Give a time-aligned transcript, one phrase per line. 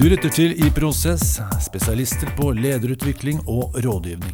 [0.00, 4.32] Du lytter til I Prosess, spesialister på lederutvikling og rådgivning.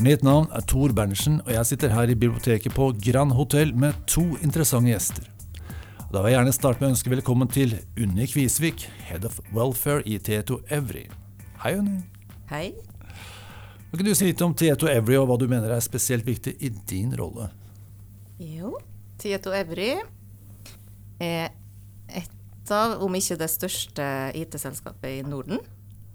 [0.00, 3.98] Mitt navn er Tor Berntsen, og jeg sitter her i biblioteket på Grand Hotell med
[4.08, 5.28] to interessante gjester.
[6.08, 10.00] Da vil jeg gjerne starte med å ønske velkommen til Unni Kvisvik, Head of Welfare
[10.08, 11.04] i Tieto Evry.
[11.66, 12.00] Hei, Unni.
[12.48, 12.72] Hei.
[13.90, 16.56] Hva kan du si litt om Tieto Evry, og hva du mener er spesielt viktig
[16.64, 17.52] i din rolle?
[18.40, 18.78] Jo,
[19.20, 19.98] Tieto Evry
[21.20, 21.52] er
[22.68, 24.04] et av, om ikke det største
[24.36, 25.60] IT-selskapet i Norden.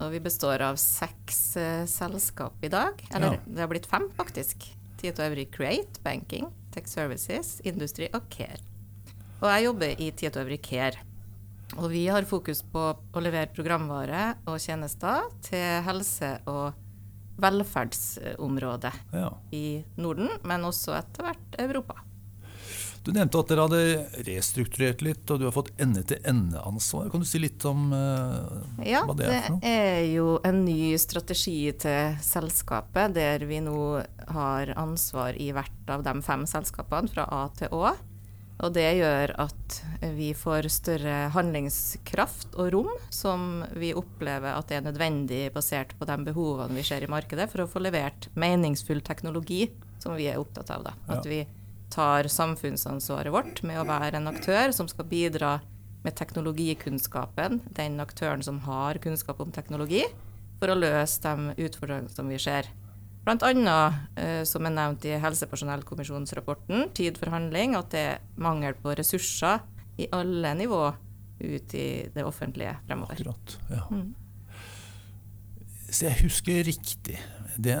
[0.02, 2.98] Og vi består av seks uh, selskap i dag.
[3.14, 3.40] Eller Ja.
[3.46, 4.62] det har blitt fem, faktisk.
[5.00, 8.58] Tieto Evry Create, Banking, Tech Services, Industry og Care.
[9.42, 10.98] Og jeg jobber i Tieto Evry Care.
[11.78, 12.82] Og vi har fokus på
[13.12, 16.74] å levere programvare og tjenester til helse- og
[17.38, 19.30] velferdsområdet Ja.
[19.52, 21.94] i Norden, men også etter hvert Europa.
[23.04, 27.10] Du nevnte at dere hadde restrukturert litt, og du har fått ende-til-ende-ansvar.
[27.12, 29.60] Kan du si litt om uh, Ja, hva det er for noe?
[29.60, 33.76] Det er jo en ny strategi til selskapet, der vi nå
[34.32, 37.92] har ansvar i hvert av de fem selskapene, fra A til Å.
[38.64, 39.76] Og det gjør at
[40.14, 46.16] vi får større handlingskraft og rom, som vi opplever at er nødvendig basert på de
[46.30, 49.66] behovene vi ser i markedet, for å få levert meningsfull teknologi,
[50.00, 50.86] som vi er opptatt av.
[50.86, 50.94] da.
[51.08, 51.30] At Ja.
[51.30, 51.42] vi
[51.94, 55.58] tar samfunnsansvaret vårt med å være en aktør som skal bidra
[56.04, 60.02] med teknologikunnskapen, den aktøren som har kunnskap om teknologi,
[60.60, 62.68] for å løse de utfordringene som vi ser.
[63.24, 68.92] Annet, eh, som er nevnt i helsepersonellkommisjonsrapporten, Tid for handling, at det er mangel på
[68.98, 69.62] ressurser
[69.96, 70.94] i alle nivå
[71.40, 73.14] ut i det offentlige fremover.
[73.14, 73.56] Akkurat.
[73.70, 73.86] Ja.
[73.90, 74.14] Mm.
[75.88, 77.18] Så jeg husker riktig.
[77.56, 77.78] Det,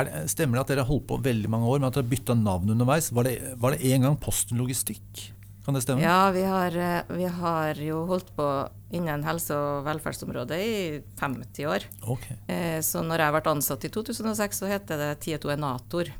[0.00, 2.04] er det, stemmer det at dere har holdt på veldig mange år, men at dere
[2.06, 3.12] har bytta navn underveis?
[3.14, 5.30] Var det, var det en gang Posten Logistikk?
[5.64, 6.02] Kan det stemme?
[6.04, 8.48] Ja, vi har, eh, vi har jo holdt på
[8.92, 11.86] innen helse- og velferdsområdet i 50 år.
[12.02, 12.36] Okay.
[12.48, 16.10] Eh, Så når jeg ble ansatt i 2006, så het det Tieto Enator.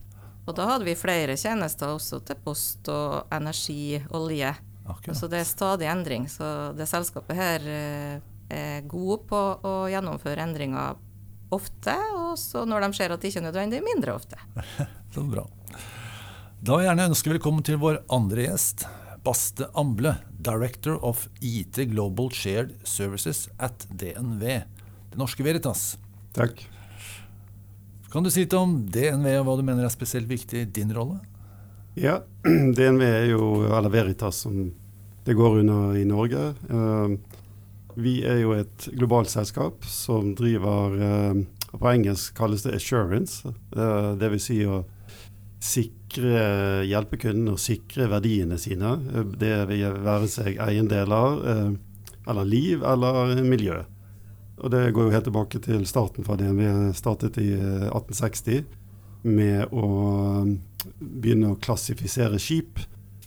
[0.46, 4.54] Og da hadde vi flere tjenester også til post og energi, olje.
[4.86, 5.16] Akkurat.
[5.16, 6.26] Så det er stadig endring.
[6.28, 8.20] Så det selskapet her eh,
[8.50, 10.96] er gode på å gjennomføre endringer
[11.54, 14.38] ofte, og så når de ser at det ikke er nødvendig, mindre ofte.
[15.14, 15.46] Så bra.
[16.64, 18.86] Da vil jeg gjerne ønske velkommen til vår andre gjest.
[19.24, 24.42] Baste Amble, Director of IT Global Shared Services at DNV.
[25.12, 25.94] Det norske Veritas.
[26.36, 26.58] Takk.
[28.12, 30.92] Kan du si litt om DNV og hva du mener er spesielt viktig i din
[30.94, 31.20] rolle?
[31.98, 32.20] Ja,
[32.76, 34.68] DNV er jo, eller Veritas som
[35.24, 36.50] det går under i Norge.
[36.68, 37.33] Eh,
[37.96, 41.44] vi er jo et globalt selskap som driver eh,
[41.74, 43.48] På engelsk kalles det assurance.
[43.74, 44.44] Uh, Dvs.
[44.44, 44.84] Si å
[45.64, 48.94] sikre, hjelpe kundene å sikre verdiene sine.
[49.14, 51.72] Eh, Det vil være seg eiendeler, eh,
[52.30, 53.82] eller liv, eller miljø.
[54.58, 58.64] Og det går jo helt tilbake til starten fra DNV startet i eh, 1860
[59.24, 59.88] med å
[61.00, 62.82] begynne å klassifisere skip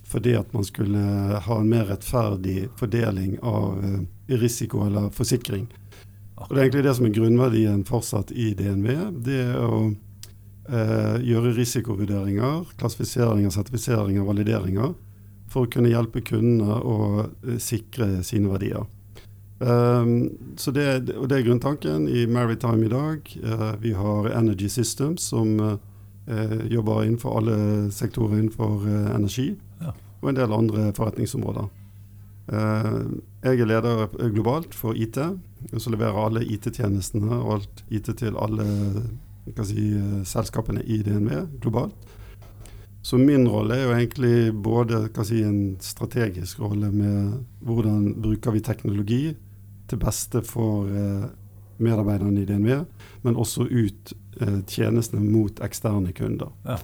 [0.07, 5.67] fordi at man skulle ha en mer rettferdig fordeling av eh, risiko eller forsikring.
[6.37, 8.89] Og Det er egentlig det som er grunnverdien fortsatt i DNV.
[9.25, 9.79] Det er å
[10.69, 14.93] eh, gjøre risikovurderinger, klassifiseringer, sertifiseringer, valideringer
[15.49, 18.85] for å kunne hjelpe kundene å eh, sikre sine verdier.
[19.57, 23.31] Um, så det, og det er grunntanken i Maritime i dag.
[23.41, 27.57] Uh, vi har Energy Systems som uh, jobber innenfor alle
[27.91, 29.95] sektorer innenfor uh, energi, Ja.
[30.21, 31.73] og en del andre forretningsområder.
[33.47, 35.17] Jeg er leder globalt for IT,
[35.71, 38.67] og så leverer alle IT-tjenestene og alt IT til alle
[39.63, 39.87] si,
[40.27, 41.95] selskapene i DNV globalt.
[43.07, 48.59] Så min rolle er jo egentlig både si, en strategisk rolle med hvordan bruker vi
[48.59, 49.21] teknologi
[49.87, 51.29] til beste for eh,
[51.77, 52.83] medarbeiderne i DNV,
[53.23, 56.51] men også ut eh, tjenestene mot eksterne kunder.
[56.67, 56.81] Ja.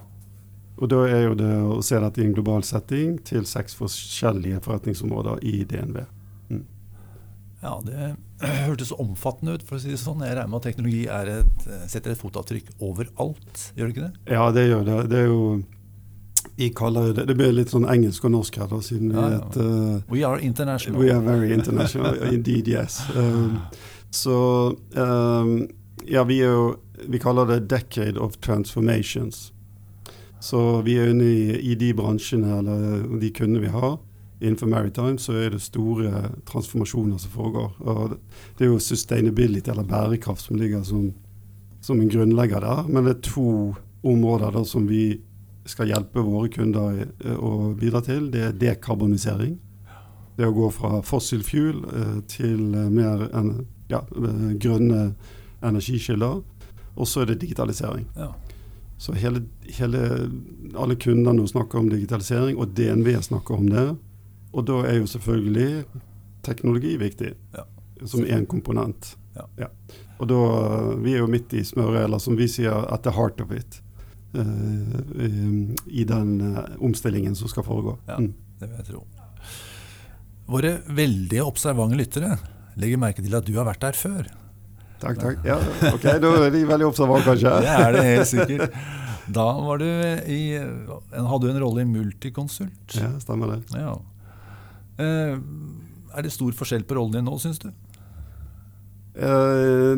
[0.80, 4.64] Og da er jo det å se dette i en global setting til seks forskjellige
[4.64, 6.00] forretningsområder i DNV.
[7.64, 8.14] Ja, det
[8.68, 10.20] hørtes omfattende ut, for å si det sånn.
[10.26, 14.34] Jeg regner med at teknologi er et, setter et fotavtrykk overalt, gjør det ikke det?
[14.36, 14.98] Ja, det gjør det.
[15.12, 15.46] Det er jo
[16.56, 19.24] vi kaller det Det blir litt sånn engelsk og norsk her, da, siden vi Ja,
[19.26, 19.40] er ja.
[19.40, 21.00] et uh, We are international.
[21.00, 23.00] We are very international, indeed, yes.
[23.16, 23.56] Um,
[24.14, 24.36] så
[24.94, 25.54] um,
[26.06, 26.66] ja, vi er jo
[27.08, 29.50] Vi kaller det 'decade of transformations'.
[30.40, 33.98] Så vi er inne i, i de bransjene eller de kundene vi har
[34.40, 37.70] innenfor maritime, så er det store transformasjoner som foregår.
[37.80, 38.16] Og
[38.58, 41.12] det, er jo sustainability, eller bærekraft, som ligger som,
[41.80, 42.88] som en grunnlegger der.
[42.88, 45.20] Men det er to områder da som vi
[45.66, 47.04] skal hjelpe våre kunder
[47.38, 48.28] å bidra til.
[48.32, 49.58] Det er dekarbonisering.
[50.36, 53.52] det å gå fra fossil fuel eh, til eh, mer en,
[53.86, 55.14] ja, eh, grønne
[55.62, 56.40] energikilder.
[56.94, 58.08] Og så er det digitalisering.
[58.18, 58.32] Ja.
[58.98, 59.44] Så hele,
[59.78, 60.00] hele,
[60.74, 63.86] alle kundene snakker om digitalisering, og DNV snakker om det.
[64.54, 65.84] Og da er jo selvfølgelig
[66.46, 67.64] teknologi viktig, Ja.
[68.06, 69.16] som én komponent.
[69.58, 69.68] Ja.
[70.20, 70.38] Og da,
[71.02, 73.80] Vi er jo midt i smøret, eller som vi sier, at the heart of it.
[74.34, 77.96] Uh, i, I den eh, omstillingen som skal foregå.
[78.08, 78.16] Ja.
[78.18, 78.32] Mm.
[78.58, 79.02] Det vil jeg tro.
[80.50, 82.34] Våre veldig observante lyttere
[82.76, 84.26] legger merke til at du har vært der før.
[85.04, 85.44] Takk, takk.
[85.46, 85.56] Ja,
[85.92, 87.52] ok, Da er de veldig observante, kanskje.
[87.64, 88.76] Det er det helt sikkert.
[89.34, 89.86] Da var du
[90.28, 92.96] i, hadde du en rolle i Multiconsult.
[92.98, 93.60] Ja, stemmer det.
[93.78, 93.94] Ja.
[94.98, 95.38] Eh,
[96.14, 97.70] er det stor forskjell på rollen din nå, syns du?
[99.14, 99.94] Uh,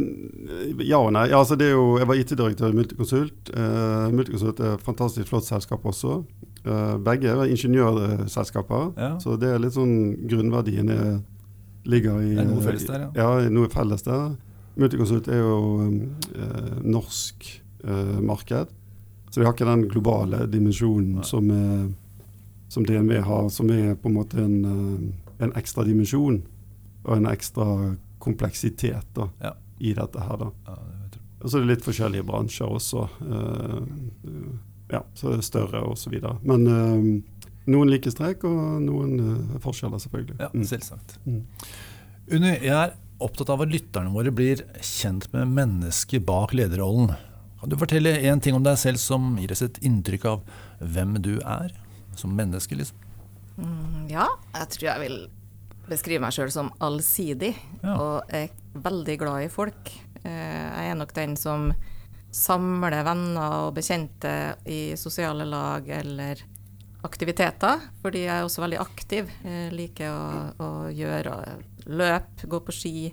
[0.84, 1.22] ja og nei.
[1.31, 3.50] Ja, altså det er jo, jeg var IT-direktør i Multiconsult.
[3.56, 6.19] Uh, Multiconsult er et fantastisk flott selskap også.
[6.66, 9.14] Uh, begge er ingeniørselskaper, Ja.
[9.22, 9.94] så det er litt sånn
[10.28, 11.22] grunnverdiene
[11.87, 13.10] ligger i Det er noe felles der, ja.
[13.40, 14.34] Ja, noe felles der.
[14.76, 15.60] Multiconsult er jo
[16.84, 17.46] norsk
[18.20, 18.72] marked,
[19.31, 21.87] så vi har ikke den globale dimensjonen som, eh,
[22.69, 26.41] som DNV har, som er på en måte en, eh, en ekstra dimensjon
[27.05, 29.53] og en ekstra kompleksitet da, Ja.
[29.81, 30.51] i dette her.
[30.67, 30.77] Ja,
[31.13, 31.21] det.
[31.43, 33.05] Og så er det litt forskjellige bransjer også.
[33.21, 34.57] Uh,
[34.91, 36.39] ja, så er det større videre.
[36.43, 40.39] Men uh, noen strek og noen uh, forskjeller, selvfølgelig.
[40.41, 40.65] Ja, Mm.
[40.65, 41.19] selvsagt.
[41.27, 41.43] Mm.
[42.33, 47.15] Unni, jeg er opptatt av at lytterne våre blir kjent med mennesket bak lederrollen.
[47.61, 50.43] Kan du fortelle én ting om deg selv som gir oss et inntrykk av
[50.81, 51.71] hvem du er?
[52.17, 52.97] Som menneske, liksom.
[53.57, 55.19] Mm, ja, jeg tror jeg vil
[55.89, 57.95] beskrive meg sjøl som allsidig, Ja.
[57.97, 59.93] og er veldig glad i folk.
[60.25, 61.73] Eh, Jeg er nok den som
[62.33, 66.43] samler venner og bekjente i sosiale lag eller
[67.07, 69.31] aktiviteter, fordi jeg er også veldig aktiv.
[69.45, 71.37] Jeg liker å, å gjøre
[71.87, 73.13] løp, gå på ski,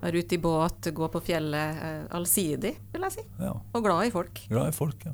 [0.00, 2.08] være ute i båt, gå på fjellet.
[2.16, 3.24] Allsidig, vil jeg si.
[3.40, 4.40] Ja, Og glad i folk.
[4.48, 5.12] Glad i folk, ja.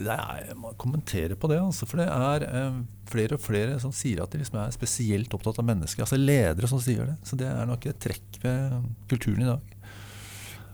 [0.00, 2.78] Er, jeg må kommentere på det, altså, for det er eh,
[3.12, 6.02] flere og flere som sier at de liksom er spesielt opptatt av mennesker.
[6.06, 7.18] Altså ledere som sier det.
[7.28, 8.78] Så det er nok et trekk ved
[9.12, 9.72] kulturen i dag.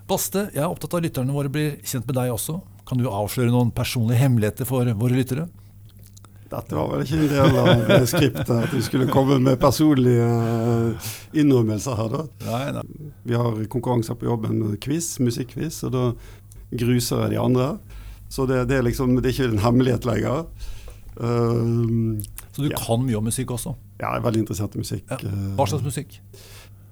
[0.09, 2.61] Baste, jeg er opptatt av at lytterne våre blir kjent med deg også.
[2.89, 5.49] Kan du avsløre noen personlige hemmeligheter for våre lyttere?
[6.49, 11.11] Dette var vel ikke en del av skriptet, at vi skulle komme med personlige eh,
[11.43, 12.23] innrømmelser her, da.
[12.47, 13.11] Nei, nei.
[13.29, 16.07] Vi har konkurranser på jobben, quiz, musikkquiz, og da
[16.73, 17.67] gruser jeg de andre.
[18.29, 20.45] Så det, det, er liksom, det er ikke en hemmelighet lenger.
[21.19, 22.21] Uh,
[22.53, 22.77] Så du Ja.
[22.79, 23.75] kan mye om musikk også?
[24.01, 25.05] ja, jeg er veldig interessert i musikk.
[25.11, 25.17] Ja.
[25.57, 26.21] Hva slags musikk?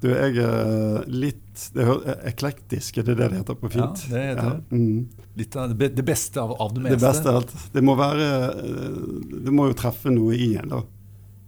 [0.02, 4.02] Du, jeg er litt det er Eklektisk, er det det det heter på fint?
[4.10, 4.76] Ja, det heter det.
[4.76, 5.06] Mm.
[5.36, 7.54] Litt av det, beste av, av det Det beste av alt.
[7.72, 8.26] det må være
[8.60, 10.82] eh, Det må jo treffe noe i en, da.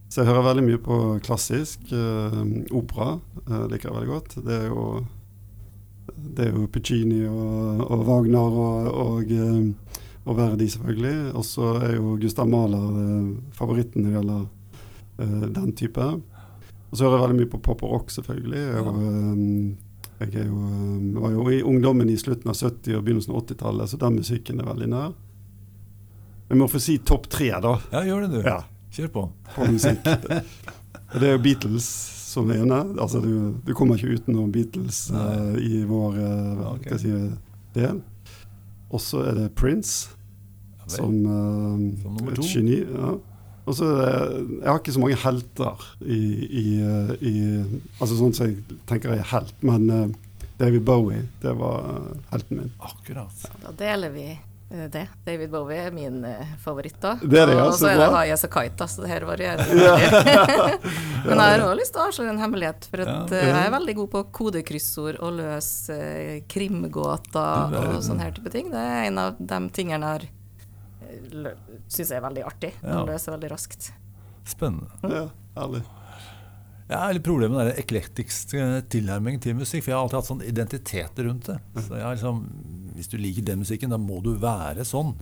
[0.08, 0.96] Så jeg hører veldig mye på
[1.26, 1.81] klassisk.
[1.93, 2.40] eh,
[2.73, 3.19] opera
[3.50, 4.38] eh, liker jeg veldig godt.
[4.46, 4.87] Det er jo
[6.16, 11.34] det er jo Puccini og, og Wagner og, og, eh, og Verdi, selvfølgelig.
[11.34, 14.43] Og så er jo Gustav Mahler eh, favoritten når det gjelder
[15.25, 16.08] eh, den type.
[16.88, 18.64] Og så hører jeg veldig mye på pop og rock, selvfølgelig.
[20.19, 20.62] Jeg, jeg jo,
[21.20, 24.62] var jo i ungdommen i slutten av 70- og begynnelsen av 80-tallet, så den musikken
[24.62, 25.12] er veldig nær.
[26.49, 27.75] Jeg må få si topp tre, da.
[27.93, 28.40] Ja, gjør det, du.
[28.49, 28.62] Ja,
[28.96, 29.25] Kjør på.
[29.52, 30.06] på musikk.
[31.09, 31.87] Det er jo Beatles
[32.28, 32.82] som det ene.
[33.00, 36.87] Altså, du, du kommer ikke utenom Beatles uh, i vår uh, Ja, ok.
[36.92, 37.14] jeg si,
[37.78, 38.02] del.
[38.92, 40.11] Og så er det Prince,
[40.78, 42.78] Ja, som, eh, Som et geni.
[42.85, 43.11] Ja.
[43.68, 46.20] Og så Jeg har ikke så mange helter i,
[46.62, 47.35] i, eh, i
[48.00, 50.06] Altså sånn som jeg tenker jeg er helt, men eh,
[50.58, 52.73] David Bowie, det var eh, helten min.
[52.82, 53.44] Akkurat.
[53.62, 55.06] Da deler vi eh, det.
[55.25, 57.14] David Bowie er min eh, favoritt, da.
[57.22, 60.08] Det er det, ja, og så er det Haya Sakaita, så det her varierer veldig.
[61.28, 63.38] Men jeg har også lyst til å avsløre en hemmelighet, for at Ja.
[63.38, 68.52] eh, jeg er veldig god på kodekryssord og løse eh, krimgåter og sånne her type
[68.52, 68.68] ting.
[68.75, 70.28] Det er en av de tingene jeg
[71.88, 72.75] syns er veldig artig.
[72.84, 73.00] Ja.
[73.08, 73.88] løser veldig raskt.
[74.48, 74.88] Spennende.
[75.08, 75.25] Ja,
[75.56, 75.80] herlig.
[76.88, 79.85] Jeg eller Problemet problemer med den eklektiske tilnærmingen til musikk.
[79.85, 81.59] For jeg har alltid hatt sånn identitet rundt det.
[81.85, 82.38] Så jeg liksom,
[82.97, 85.12] hvis du liker den musikken, da må du være sånn.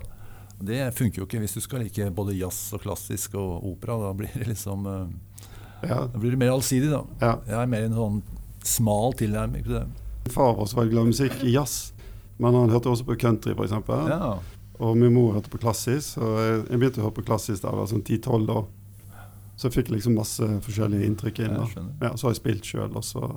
[0.62, 3.98] Det funker jo ikke hvis du skal like både jazz og klassisk og opera.
[4.06, 5.02] Da blir det liksom eh,
[5.90, 7.02] Ja, Da blir det mer allsidig, da.
[7.20, 7.34] ja.
[7.50, 8.22] Jeg er mer en sånn
[8.66, 9.84] smal tilnærming til det.
[10.32, 11.92] Far vår var glad i musikk i jazz,
[12.38, 13.74] men han hørte også på country, f.eks.
[14.10, 14.38] Ja.
[14.78, 17.80] Og min mor hørte på klassisk, og jeg begynte å høre på klassisk da jeg
[17.82, 18.66] var sånn 10-12 år.
[19.56, 21.56] Så jeg fikk liksom masse forskjellige inntrykk inn.
[22.02, 23.30] Ja, så har jeg spilt sjøl, og så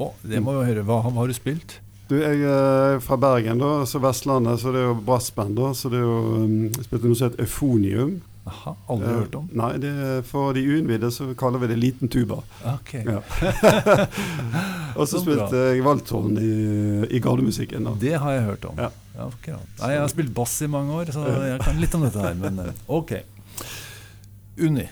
[0.00, 0.84] Å, det må jo høre.
[0.88, 1.80] Hva har du spilt?
[2.08, 5.68] Du, jeg er fra Bergen, da, så Vestlandet, så det er jo brassband, da.
[5.76, 8.16] Så det er jo um, Jeg spilte noe som heter Eufonium.
[8.50, 9.50] Aha, aldri hørt om.
[9.54, 9.92] Nei, det,
[10.26, 12.40] for de uinnvidde så kaller vi det liten tuba.
[12.66, 12.94] Ok.
[13.04, 13.20] Ja.
[14.98, 16.50] og så Så spilte jeg valthorn i,
[17.14, 17.84] i gardemusikken.
[17.86, 17.92] da.
[18.00, 18.80] Det har jeg hørt om.
[18.80, 18.88] Ja.
[19.14, 19.68] Ja, akkurat.
[19.82, 22.34] Nei, jeg har spilt bass i mange år, så jeg kan litt om dette her.
[22.40, 23.12] Men eh, ok.
[24.66, 24.88] Unni.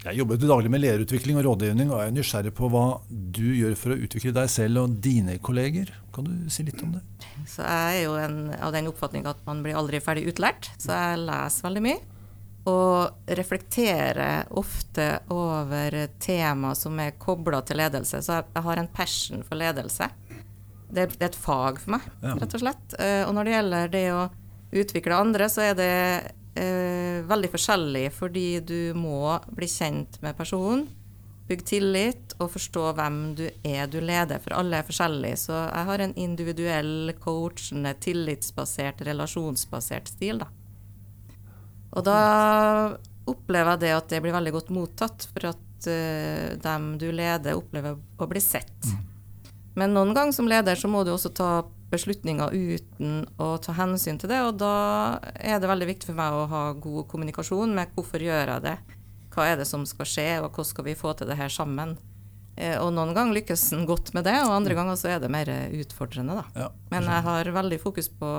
[0.00, 3.42] Jeg jobber til daglig med lederutvikling og rådgivning, og jeg er nysgjerrig på hva du
[3.52, 5.90] gjør for å utvikle deg selv og dine kolleger.
[6.14, 7.02] Kan du si litt om det?
[7.50, 10.96] Så jeg er jo en, av den oppfatning at man blir aldri ferdig utlært, så
[10.96, 12.00] jeg leser veldig mye.
[12.70, 18.20] Og reflekterer ofte over tema som er kobla til ledelse.
[18.24, 20.08] Så jeg, har en passion for ledelse.
[20.90, 22.96] Det, er- er et fag for meg, rett og slett.
[22.98, 24.24] Eh, og når det gjelder det å
[24.80, 25.92] utvikle andre, så er det
[26.58, 30.86] eh, veldig forskjellig, fordi du må bli kjent med personen.
[31.50, 35.40] Bygge tillit og forstå hvem du er du leder, for alle er forskjellige.
[35.46, 40.50] Så jeg har en individuell, coachende, tillitsbasert, relasjonsbasert stil, da.
[41.90, 42.20] Og da
[43.30, 47.58] opplever jeg det at det blir veldig godt mottatt, for at eh, dem du leder,
[47.58, 48.92] opplever å bli sett.
[49.78, 51.50] Men noen ganger som leder så må du også ta
[51.90, 54.74] beslutninger uten å ta hensyn til det, og da
[55.34, 58.76] er det veldig viktig for meg å ha god kommunikasjon med hvorfor gjør jeg det,
[59.34, 61.96] hva er det som skal skje, og hvordan skal vi få til det her sammen.
[62.56, 65.30] Eh, Og noen ganger lykkes en godt med det, og andre ganger så er det
[65.32, 66.44] mer utfordrende, da.
[66.66, 68.30] Ja, Men jeg har veldig fokus på,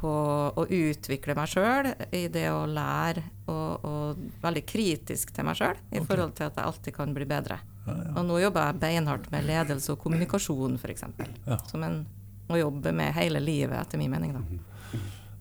[0.00, 0.12] på
[0.56, 5.74] å utvikle meg sjøl i det å lære, og, og veldig kritisk til meg sjøl
[5.74, 6.06] i okay.
[6.10, 7.60] forhold til at jeg alltid kan bli bedre.
[7.86, 8.12] Ja, ja.
[8.18, 11.04] Og nå jobber jeg beinhardt med ledelse og kommunikasjon, f.eks.
[11.46, 11.58] Ja.
[11.70, 12.00] Som en
[12.48, 14.32] må jobbe med hele livet, etter min mening.
[14.36, 14.40] da.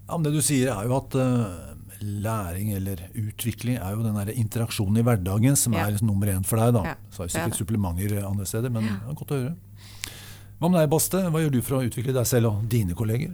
[0.07, 4.17] Ja, men det du sier er jo at uh, læring eller utvikling er jo den
[4.19, 5.87] der interaksjonen i hverdagen som Ja.
[5.87, 6.73] er nummer én for deg.
[6.73, 6.83] da.
[6.83, 9.39] Ja, Så har jeg det er sikkert supplementer andre steder, men det er godt å
[9.41, 9.55] høre.
[10.59, 11.17] Hva med deg, Baste?
[11.31, 13.33] Hva gjør du for å utvikle deg selv og dine kolleger?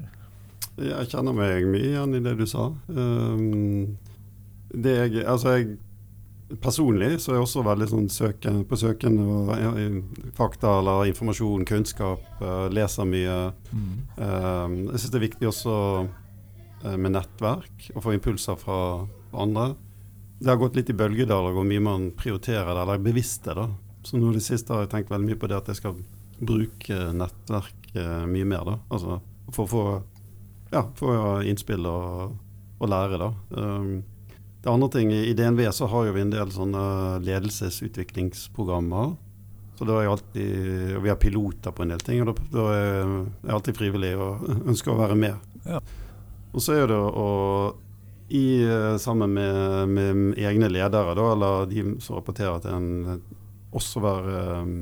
[0.82, 2.70] Jeg kjenner meg mye igjen i det du sa.
[2.90, 3.98] Um,
[4.74, 5.78] det jeg, altså jeg,
[6.62, 9.52] personlig så er jeg også veldig sånn søken, på søken og
[10.38, 12.26] fakta eller informasjon, kunnskap.
[12.42, 13.38] Uh, leser mye.
[13.72, 15.78] Um, jeg syns det er viktig også
[16.08, 18.80] uh, med nettverk, å få impulser fra
[19.32, 19.72] andre.
[20.42, 23.56] Det har gått litt i bølgedaler hvor mye man prioriterer det, eller er bevisst det.
[23.60, 23.70] da.
[24.04, 26.00] Så nå i det siste har jeg tenkt veldig mye på det at jeg skal
[26.42, 28.66] bruke nettverk uh, mye mer.
[28.68, 28.80] da.
[28.92, 29.84] Altså for å få
[30.72, 31.14] ja, få
[31.48, 32.36] innspill og,
[32.80, 33.30] og lære, da.
[33.58, 34.02] Um,
[34.62, 36.84] det andre ting, I DNV så har vi en del sånne
[37.26, 39.16] ledelsesutviklingsprogrammer.
[39.80, 42.66] Så da er jeg alltid, Vi har piloter på en del ting, og da, da
[42.76, 45.50] er jeg alltid frivillig og ønsker å være med.
[45.66, 45.82] Ja.
[46.52, 47.28] Og så er det å
[48.32, 53.22] i, eh, sammen med, med egne ledere, da, eller de som rapporterer til en,
[53.76, 54.74] også være um,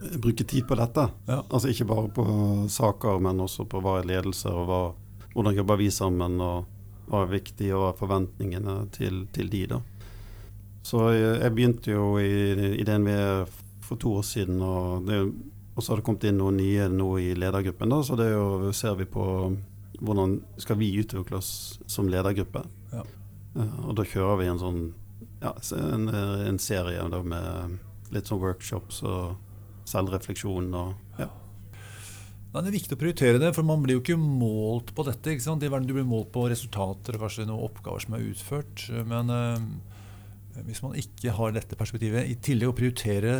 [0.00, 1.02] Bruke tid på dette.
[1.28, 1.42] Ja.
[1.52, 2.24] Altså ikke bare på
[2.72, 4.78] saker, men også på hva er ledelse, og hva,
[5.34, 6.79] hvordan jobber vi sammen, og
[7.10, 9.80] hva er viktig, og forventningene til, til de, da.
[10.86, 12.30] Så jeg, jeg begynte jo i,
[12.80, 13.10] i DNV
[13.84, 15.18] for to år siden, og, det,
[15.74, 18.38] og så har det kommet inn noen nye nå i ledergruppen, da, så det er
[18.38, 19.26] jo, ser vi på
[20.00, 22.62] hvordan skal vi utvikle oss som ledergruppe.
[22.94, 23.04] Ja.
[23.56, 24.80] Eh, og da kjører vi en sånn
[25.40, 27.78] ja, en, en serie da, med
[28.14, 29.36] litt sånn workshops og
[29.88, 31.28] selvrefleksjon og ja.
[32.50, 35.30] Ja, det er viktig å prioritere det, for man blir jo ikke målt på dette.
[35.30, 35.62] ikke sant?
[35.62, 38.88] Er Du blir målt på resultater og kanskje noen oppgaver som er utført.
[39.06, 39.60] Men øh,
[40.66, 43.36] hvis man ikke har dette perspektivet, i tillegg å prioritere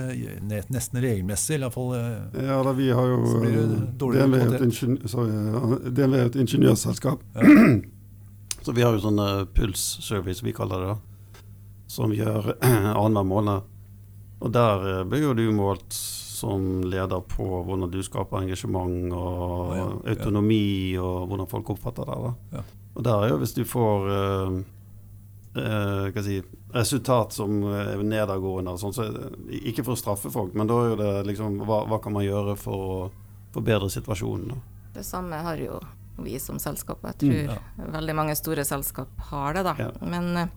[0.46, 4.38] nesten regelmessig, i fall øh, Ja, da, vi har jo Så blir det dårlig DNV
[4.38, 7.26] er jo et, sorry, ja, er et ingeniørselskap.
[8.64, 11.44] Så vi har jo sånne pulsservice, vi kaller det da,
[11.90, 13.70] som vi gjør annenhver måned.
[14.40, 15.98] Og der eh, blir jo du målt
[16.40, 19.88] som leder på hvordan du skaper engasjement og Ja, ja.
[20.14, 20.62] autonomi,
[20.98, 22.18] og hvordan folk oppfatter det.
[22.26, 22.34] da.
[22.58, 22.64] Ja.
[22.96, 24.60] Og der er jo hvis du får uh,
[25.60, 26.40] uh, si,
[26.74, 29.06] resultat som er nedadgående, og sånn, så
[29.50, 32.26] ikke for å straffe folk, men da er jo det liksom hva, hva kan man
[32.26, 32.98] gjøre for å
[33.54, 34.52] forbedre situasjonen?
[34.54, 34.60] Da?
[35.00, 35.78] Det samme har jo
[36.20, 39.62] vi som selskap, og jeg tror Mm, veldig mange store selskap har det.
[39.64, 39.74] da.
[39.78, 39.90] Ja.
[40.04, 40.50] Men eh,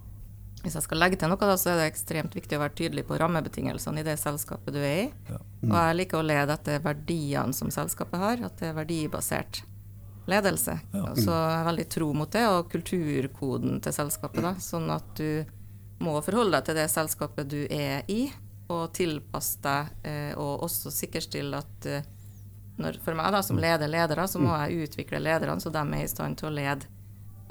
[0.64, 3.04] hvis jeg skal legge til noe, da, så er det ekstremt viktig å være tydelig
[3.10, 5.08] på rammebetingelsene i det selskapet du er i.
[5.28, 5.40] Ja.
[5.68, 9.64] Og jeg liker å lede etter verdiene som selskapet har, at det er verdibasert
[10.32, 10.78] ledelse.
[10.94, 11.10] Ja.
[11.10, 15.12] Og så er jeg veldig tro mot det, og kulturkoden til selskapet, da, sånn at
[15.20, 15.44] du
[16.04, 18.22] må forholde deg til det selskapet du er i,
[18.72, 22.08] og tilpasse deg, eh, og også sikkerstille at eh,
[22.80, 26.06] når, for meg da, som leder ledere, så må jeg utvikle lederne så de er
[26.06, 26.88] i stand til å lede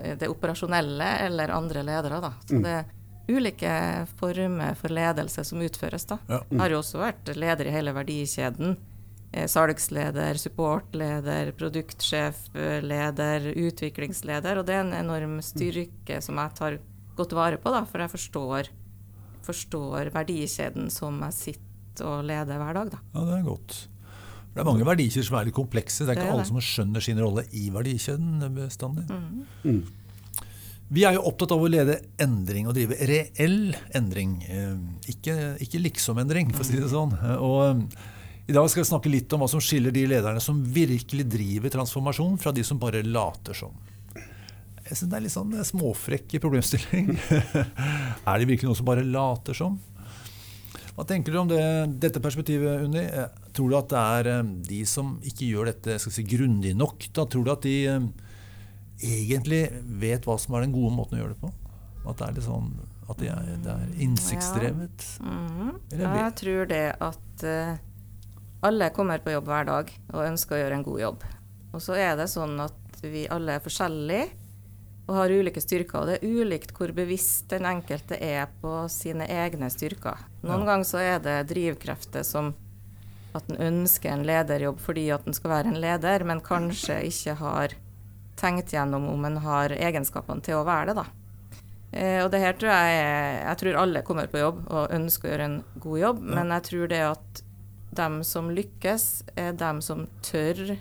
[0.00, 2.18] eh, det operasjonelle eller andre ledere.
[2.24, 2.32] Da.
[2.48, 2.90] Så det er
[3.36, 3.72] ulike
[4.18, 6.04] former for ledelse som utføres.
[6.10, 6.18] Da.
[6.28, 6.40] Ja.
[6.50, 8.76] Jeg har jo også vært leder i hele verdikjeden.
[9.32, 14.58] Eh, salgsleder, supportleder, produktsjef, eh, leder, utviklingsleder.
[14.60, 16.78] Og det er en enorm styrke som jeg tar
[17.16, 18.68] godt vare på, da, for jeg forstår,
[19.44, 22.92] forstår verdikjeden som jeg sitter og leder hver dag.
[22.94, 23.00] Da.
[23.14, 23.78] Ja, det er godt.
[24.52, 26.04] Det er mange verdikjeder som er litt komplekse.
[26.04, 26.50] Det er Det ikke er alle det.
[26.52, 29.04] som skjønner sin rolle i verdikjeden bestandig.
[29.08, 29.46] Mm.
[29.64, 29.82] Mm.
[30.92, 34.34] Vi er jo opptatt av å lede endring og drive reell endring.
[34.44, 34.74] eh,
[35.12, 37.14] Ikke, ikke liksom-endring, for å si det sånn.
[37.16, 38.10] Eh, Og eh,
[38.50, 41.72] I dag skal vi snakke litt om hva som skiller de lederne som virkelig driver
[41.72, 43.72] transformasjon, fra de som bare later som.
[44.82, 47.14] Jeg synes Det er litt sånn småfrekk problemstilling.
[48.28, 49.78] er det virkelig noen som bare later som?
[50.92, 51.62] Hva tenker du om det,
[52.02, 53.06] dette perspektivet, Unni?
[53.56, 57.06] Tror du at det er de som ikke gjør dette skal si, grundig nok?
[57.16, 57.24] Da?
[57.24, 57.78] Tror du at de
[59.02, 59.62] egentlig
[60.02, 61.52] vet hva som er den gode måten å gjøre det på?
[62.08, 62.72] At det er litt sånn
[63.10, 65.06] at det er, det er innsiktsdrevet?
[65.20, 65.72] Mhm.
[65.92, 67.76] Eller Jeg tror det at uh,
[68.62, 71.26] alle kommer på jobb hver dag og ønsker å gjøre en god jobb.
[71.72, 74.28] Og så er det sånn at vi alle er forskjellige
[75.08, 75.98] og har ulike styrker.
[75.98, 80.20] Og det er ulikt hvor bevisst den enkelte er på sine egne styrker.
[80.42, 80.66] Noen Ja.
[80.72, 82.54] ganger så er det drivkrefter som
[83.34, 87.34] at en ønsker en lederjobb fordi at en skal være en leder, men kanskje ikke
[87.40, 87.74] har
[88.42, 91.06] tenkt gjennom om en har egenskapene til å være det, da.
[91.92, 93.00] Eh, og det her tror jeg
[93.42, 96.68] Jeg tror alle kommer på jobb og ønsker å gjøre en god jobb, men jeg
[96.70, 97.42] tror det at
[97.92, 99.04] dem som lykkes,
[99.36, 100.72] er dem som tør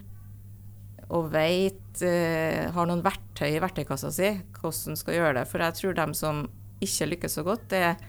[1.12, 5.46] og veit eh, Har noen verktøy i verktøykassa si hvordan skal gjøre det.
[5.51, 6.46] For jeg tror dem som
[6.82, 8.00] ikke lykkes så godt, det er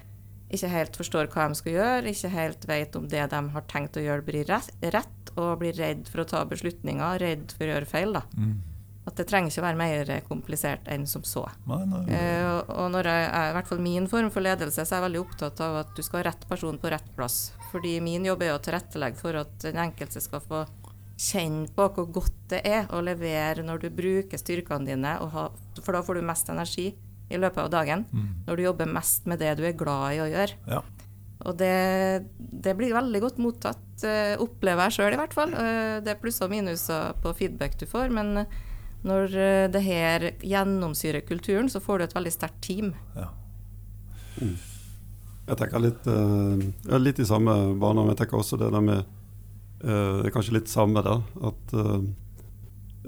[0.53, 3.97] ikke helt forstår hva de skal gjøre, ikke helt vet om det de har tenkt
[3.97, 7.89] å gjøre, blir rett og blir redd for å ta beslutninger, redd for å gjøre
[7.89, 8.13] feil.
[8.19, 8.23] da.
[8.37, 8.59] Mm.
[9.07, 11.43] At det trenger ikke være mer komplisert enn som så.
[11.67, 12.03] Nei, nei.
[12.15, 15.07] Eh, og- når jeg er i hvert fall min form for ledelse, så er jeg
[15.11, 17.51] veldig opptatt av at du skal ha rett person på rett plass.
[17.73, 20.67] Fordi min jobb er å tilrettelegge for at den enkelte skal få
[21.19, 25.49] kjenne på hvor godt det er å levere når du bruker styrkene dine, og ha,
[25.83, 26.95] for da får du mest energi
[27.33, 28.05] i løpet av dagen.
[28.13, 28.29] Mm.
[28.47, 30.57] Når du jobber mest med det du er glad i å gjøre.
[30.69, 30.83] Ja.
[31.45, 35.55] Og det, det blir veldig godt mottatt, eh, opplever jeg sjøl i hvert fall.
[35.59, 38.45] Eh, det er plusser og minuser på feedback du får, men
[39.07, 42.95] når eh, det her gjennomsyrer kulturen, så får du et veldig sterkt team.
[43.19, 43.31] ja.
[45.43, 49.01] Jeg tenker litt, eh, litt i samme bane, men jeg tenker også det der med
[49.03, 51.17] eh, Det er kanskje litt samme, da.
[51.43, 52.05] At eh,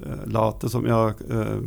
[0.02, 1.62] eh, late som Ja, eh,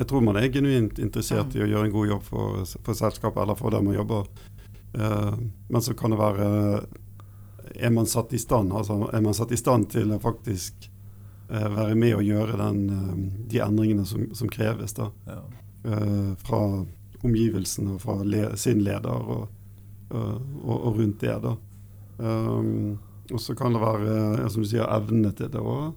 [0.00, 3.42] jeg tror man er genuint interessert i å gjøre en god jobb for, for selskapet
[3.42, 4.30] eller for der man jobber.
[4.96, 5.34] Eh,
[5.68, 6.48] men så kan det være
[7.76, 10.89] Er man satt i stand, altså er man satt i stand til å faktisk
[11.50, 13.14] være med og gjøre den, eh,
[13.50, 15.40] de endringene som, som kreves, da ja.
[15.84, 16.62] eh, fra
[17.20, 19.48] omgivelsene og fra le sin leder og,
[20.10, 21.36] og, og, rundt det.
[21.42, 21.56] da.
[22.20, 22.98] Um,
[23.30, 25.92] og så kan det være som du sier, evne til det òg.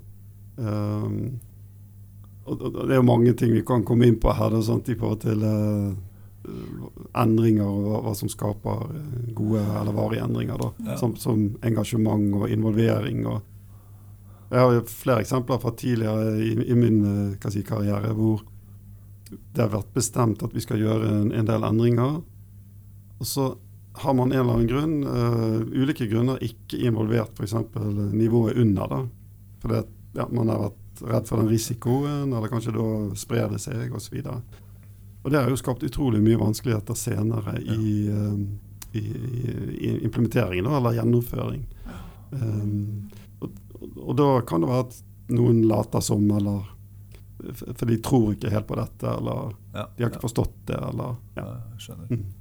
[0.58, 1.40] Um,
[2.44, 4.92] og, og det er jo mange ting vi kan komme inn på her da, sant,
[4.92, 5.96] i forhold til uh,
[7.24, 10.60] endringer og hva, som skaper eh, gode eller varige endringer.
[10.60, 10.98] da, Ja.
[11.00, 13.26] som, som engasjement og involvering.
[13.28, 13.42] og
[14.54, 18.44] jeg har jo flere eksempler fra tidligere i, i min eh, si, karriere hvor
[19.34, 22.20] det har vært bestemt at vi skal gjøre en, en del endringer.
[23.18, 23.48] Og så
[24.04, 27.56] har man en eller annen grunn, uh, ulike grunner, ikke involvert f.eks.
[28.14, 28.90] nivået under.
[28.90, 29.02] da.
[29.62, 29.82] For det,
[30.18, 32.88] ja, man har vært redd for den risikoen, eller kanskje da
[33.18, 34.20] sprer det seg, osv.
[34.22, 34.60] Og,
[35.24, 38.40] og det har jo skapt utrolig mye vanskeligheter senere i, eh,
[38.98, 41.66] i, i, i implementeringen, da, eller gjennomføring.
[42.34, 43.10] Um,
[43.96, 45.02] og, da kan det være at
[45.34, 46.70] noen later som, eller
[47.54, 49.88] For de tror ikke helt på dette, eller ja.
[49.96, 51.44] de har ikke forstått det, eller ja.
[51.48, 52.14] Ja, skjønner.
[52.14, 52.32] Mm.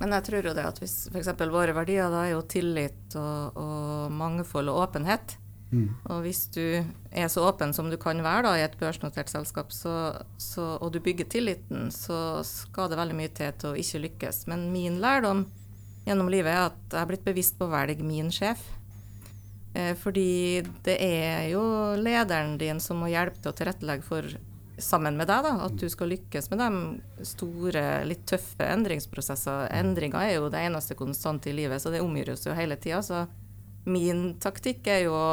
[0.00, 1.28] Men jeg tror jo det at hvis f.eks.
[1.52, 5.36] våre verdier da er jo tillit og, og mangfold og åpenhet.
[5.70, 5.90] Mm.
[6.10, 9.70] Og hvis du er så åpen som du kan være da, i et børsnotert selskap,
[9.76, 9.92] så,
[10.40, 14.46] så, og du bygger tilliten, så skal det veldig mye til til å ikke lykkes.
[14.50, 15.44] Men min lærdom
[16.08, 18.64] gjennom livet er at jeg har blitt bevisst på å velge min sjef.
[19.74, 21.62] Eh, fordi det er jo
[22.00, 24.26] lederen din som må hjelpe til å tilrettelegge for,
[24.80, 29.68] sammen med deg, da, at du skal lykkes med de store, litt tøffe endringsprosesser.
[29.78, 33.02] Endringer er jo det eneste konstante i livet, så det omgjøres jo hele tida.
[33.04, 33.26] Så
[33.90, 35.32] min taktikk er jo å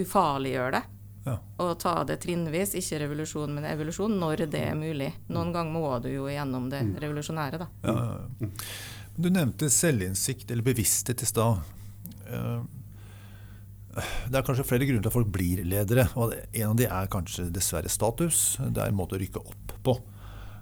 [0.00, 0.84] ufarliggjøre det.
[1.26, 1.40] Ja.
[1.58, 5.10] Og ta det trinnvis, ikke revolusjon, men evolusjon, når det er mulig.
[5.34, 7.66] Noen ganger må du jo gjennom det revolusjonære, da.
[7.82, 8.50] Ja, ja, ja.
[9.16, 11.64] Du nevnte selvinnsikt eller bevissthet i stad.
[13.96, 16.08] Eh, Det er kanskje flere grunner til at folk blir ledere.
[16.16, 18.56] og En av de er kanskje dessverre status.
[18.60, 19.96] Det er en måte å rykke opp på.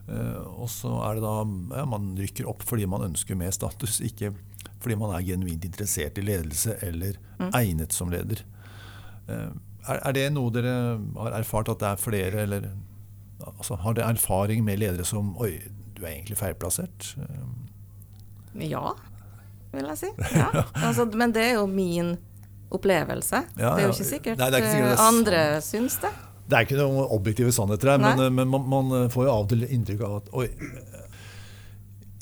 [0.09, 1.37] Eh, Og så er det da
[1.79, 4.35] ja, Man rykker opp fordi man ønsker mer status, ikke
[4.85, 7.17] fordi man er genuint interessert i ledelse eller
[7.57, 8.43] egnet som leder.
[9.29, 9.49] Eh,
[9.87, 12.71] Er, er det noe dere har erfart at det er flere, eller
[13.45, 15.59] altså, Har dere erfaring med ledere som Oi,
[15.95, 17.15] du er egentlig feilplassert.
[18.61, 18.95] Ja,
[19.75, 20.11] vil jeg si.
[20.39, 20.65] Ja.
[20.75, 22.15] Altså, men det er jo min
[22.77, 23.43] opplevelse.
[23.59, 26.13] Ja, det er jo ikke sikkert, Nei, ikke sikkert er eh, andre syns det.
[26.45, 29.55] Det er ikke noen objektive sannheter her, men, men man, man får jo av og
[29.55, 30.49] til inntrykk av at oi,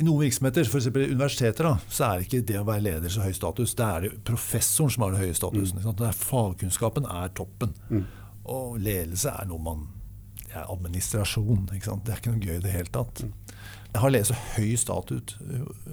[0.03, 0.89] i noen virksomheter, f.eks.
[0.91, 3.75] universiteter, da, så er det ikke det å være leder så høy status.
[3.79, 5.83] Det er det professoren som har den høye statusen.
[5.83, 5.93] Mm.
[6.01, 7.75] Det er Fagkunnskapen er toppen.
[7.91, 8.07] Mm.
[8.51, 9.85] Og ledelse er noe man
[10.43, 11.69] Det er administrasjon.
[11.73, 12.03] ikke sant?
[12.05, 13.23] Det er ikke noe gøy i det hele tatt.
[13.95, 15.35] Har ledelse høy status,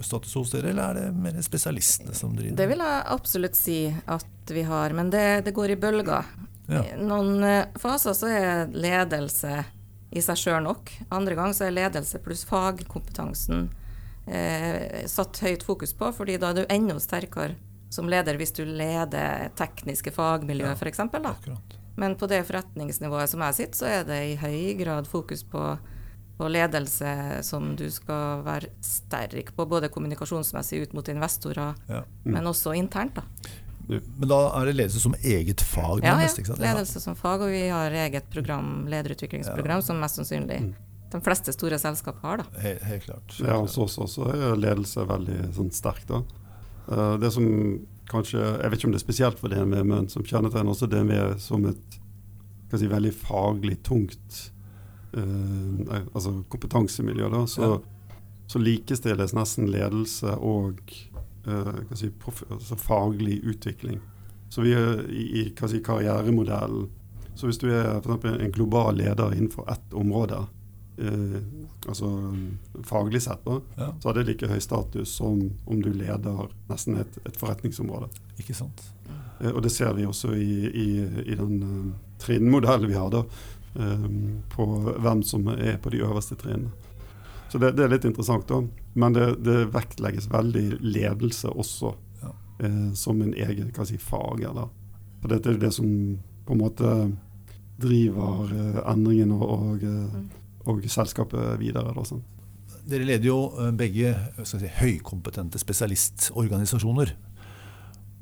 [0.00, 2.56] status hos dere, eller er det mer spesialistene som driver?
[2.56, 6.30] Det vil jeg absolutt si at vi har, men det, det går i bølger.
[6.70, 6.80] Ja.
[6.86, 9.64] I noen eh, faser så er ledelse
[10.16, 10.90] i seg sjøl nok.
[11.12, 13.68] Andre gang så er ledelse pluss fagkompetansen
[14.26, 17.56] eh, satt høyt fokus på, fordi da er du enda sterkere
[17.90, 20.76] som leder hvis du leder tekniske fagmiljø, Ja.
[20.78, 21.00] f.eks.
[22.00, 25.64] Men på det forretningsnivået som jeg sitter, så er det i høy grad fokus på,
[26.40, 27.10] på ledelse
[27.44, 32.02] som du skal være sterk på, både kommunikasjonsmessig ut mot investorer, Ja.
[32.24, 33.14] men også internt.
[33.20, 33.22] da.
[33.90, 36.00] Men da er det ledelse som eget fag?
[36.04, 36.42] Ja, mest, ja.
[36.44, 36.62] ikke sant?
[36.62, 40.60] Ledelse som fag, og vi har eget program, lederutviklingsprogram, som mest sannsynlig
[41.10, 42.36] de fleste store selskap har.
[42.38, 42.44] da.
[42.62, 43.40] Helt, helt klart.
[43.42, 46.04] Ja, hos oss også er ledelse veldig sånn, sterk.
[46.06, 46.20] da.
[46.90, 47.48] Eh, det som
[48.10, 51.38] kanskje, Jeg vet ikke om det er spesielt for DNV, men som kjennetegner også DNV
[51.38, 51.98] som et
[52.78, 54.50] si, veldig faglig tungt
[55.16, 57.80] nei, altså kompetansemiljø, da, så,
[58.50, 60.80] så likestilles nesten ledelse og
[61.46, 62.10] eh, si,
[62.50, 64.00] altså faglig utvikling.
[64.50, 66.88] Så vi er i, i si, karrieremodellen
[67.38, 70.42] Så hvis du er for eksempel en global leder innenfor ett område,
[70.98, 71.36] eh,
[71.88, 72.10] altså
[72.84, 76.98] faglig sett, da, Ja, så har det like høy status som om du leder nesten
[77.00, 78.10] et, et forretningsområde.
[78.38, 78.82] ikke sant?
[79.40, 80.88] Eh, og det ser vi også i, i,
[81.32, 83.59] i den eh, trinnmodellen vi har, da, eh,
[84.50, 84.64] på
[84.98, 86.72] hvem som er på de øverste trinnene.
[87.50, 88.60] Så det, det er litt interessant, da.
[88.94, 92.30] Men det, det vektlegges veldig ledelse også, Ja.
[92.62, 94.42] eh, som en egen si, fag.
[94.50, 94.68] Eller.
[95.20, 96.92] For dette er det som på en måte
[97.80, 101.94] driver eh, endringen og, og, eh, og selskapet videre.
[101.96, 102.22] Da, sånn.
[102.90, 104.14] Dere leder jo eh, begge
[104.46, 107.16] si, høykompetente spesialistorganisasjoner.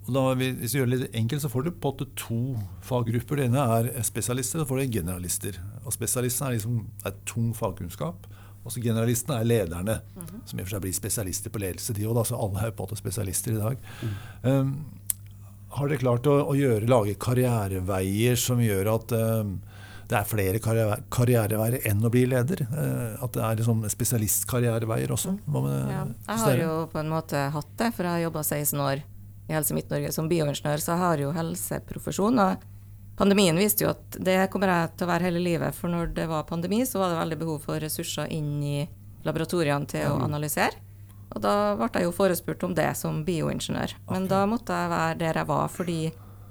[0.08, 2.40] Og da, hvis vi gjør det litt enkelt, så får du på en to
[2.88, 3.40] faggrupper.
[3.40, 5.58] Det ene er spesialister, og så får du generalister.
[5.84, 8.28] Og Spesialistene er liksom er tung fagkunnskap.
[8.64, 9.98] Og så generalistene er lederne,
[10.48, 11.92] som i og for seg blir spesialister på ledelse.
[11.96, 13.76] de også, Så alle er på en måte spesialister i dag.
[14.42, 14.72] Um,
[15.76, 19.58] har dere klart å, å gjøre, lage karriereveier som gjør at um,
[20.08, 22.64] det er flere karriere, karriereveier enn å bli leder?
[22.64, 25.34] Eh, at det er liksom spesialistkarriereveier også?
[25.52, 28.80] Med Ja, jeg har jo på en måte hatt det, for jeg har jobba 16
[28.80, 29.04] år
[29.48, 32.38] i Helse Midt-Norge som bioingeniør, så jeg har jo helseprofesjon.
[32.44, 32.66] og
[33.18, 36.28] Pandemien viste jo at det kommer jeg til å være hele livet, for når det
[36.30, 38.76] var pandemi, så var det veldig behov for ressurser inn i
[39.26, 40.78] laboratoriene til å analysere.
[41.34, 43.96] Og da ble jeg jo forespurt om det som bioingeniør.
[44.08, 44.30] Men okay.
[44.30, 45.98] da måtte jeg være der jeg var, fordi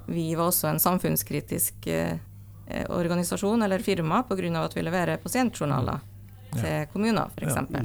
[0.07, 2.19] vi var også en samfunnskritisk eh,
[2.67, 4.63] eh, organisasjon eller firma pga.
[4.63, 5.99] at vi leverer pasientjournaler
[6.47, 6.61] Ja.
[6.61, 7.55] til kommuner, f.eks.
[7.55, 7.81] Ja.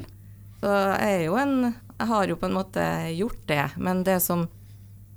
[0.63, 2.83] Så jeg er jo en Jeg har jo på en måte
[3.15, 4.49] gjort det, men det som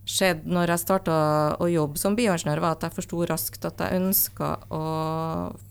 [0.05, 1.15] skjedde når jeg starta
[1.61, 4.81] å jobbe som bioingeniør, var at jeg forsto raskt at jeg ønska å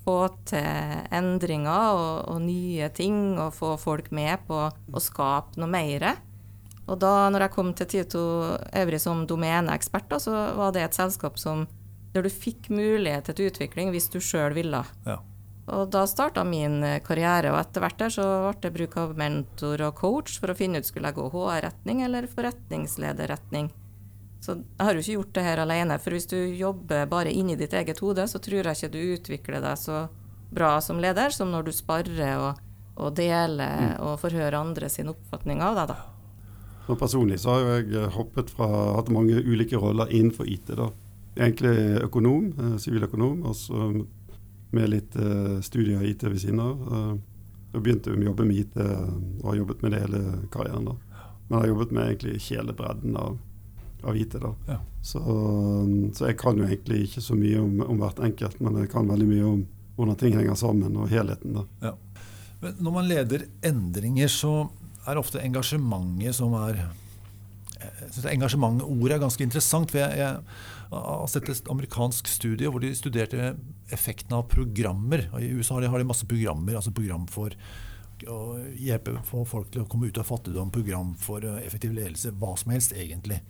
[0.04, 0.18] få
[0.50, 6.08] til endringer og, og nye ting, og få folk med på å skape noe mer.
[6.84, 8.24] Og da når jeg kom til Tito
[8.76, 11.64] Evry som domeneekspert, så var det et selskap som,
[12.12, 14.82] der du fikk mulighet til utvikling hvis du sjøl ville.
[15.06, 15.20] Ja.
[15.72, 19.86] Og da starta min karriere, og etter hvert der så ble det bruk av mentor
[19.86, 23.70] og coach for å finne ut skulle jeg gå HR-retning eller forretningslederretning.
[24.44, 27.56] Så jeg har jo ikke gjort det her alene, for hvis du jobber bare inni
[27.56, 30.02] ditt eget hode, så tror jeg ikke du utvikler deg så
[30.54, 32.60] bra som leder som når du sparrer og,
[33.00, 36.10] og deler og forhører andre sin oppfatning av deg, da.
[36.84, 40.74] Og personlig så har jeg eh, hoppet fra hatt mange ulike roller innenfor IT.
[40.76, 40.90] da.
[41.38, 43.88] Egentlig økonom, eh, siviløkonom, og så
[44.74, 46.84] med litt eh, studier i IT ved siden av.
[46.84, 47.14] Eh,
[47.74, 50.20] jeg begynte å jobbe med IT og har jobbet med det hele
[50.52, 50.84] karrieren.
[50.84, 51.24] da.
[51.48, 53.38] Men jeg har jobbet med egentlig hele bredden av,
[54.04, 54.36] av IT.
[54.42, 54.52] da.
[54.68, 54.78] Ja.
[55.02, 55.20] Så,
[56.16, 59.10] så jeg kan jo egentlig ikke så mye om, om hvert enkelt, men jeg kan
[59.10, 59.62] veldig mye om
[59.94, 61.60] hvordan ting henger sammen og helheten.
[61.60, 61.94] da.
[62.64, 64.54] Men når man leder endringer, så
[65.04, 66.86] er ofte engasjementet som er
[67.84, 69.90] jeg synes Engasjementordet er ganske interessant.
[69.90, 73.54] for jeg, jeg har sett et amerikansk studie hvor de studerte
[73.92, 75.26] effekten av programmer.
[75.36, 77.52] I USA har de, har de masse programmer, altså program for
[78.30, 82.34] å hjelpe få folk til å komme ut av fattigdom, program for eh, effektiv ledelse,
[82.40, 83.40] hva som helst egentlig.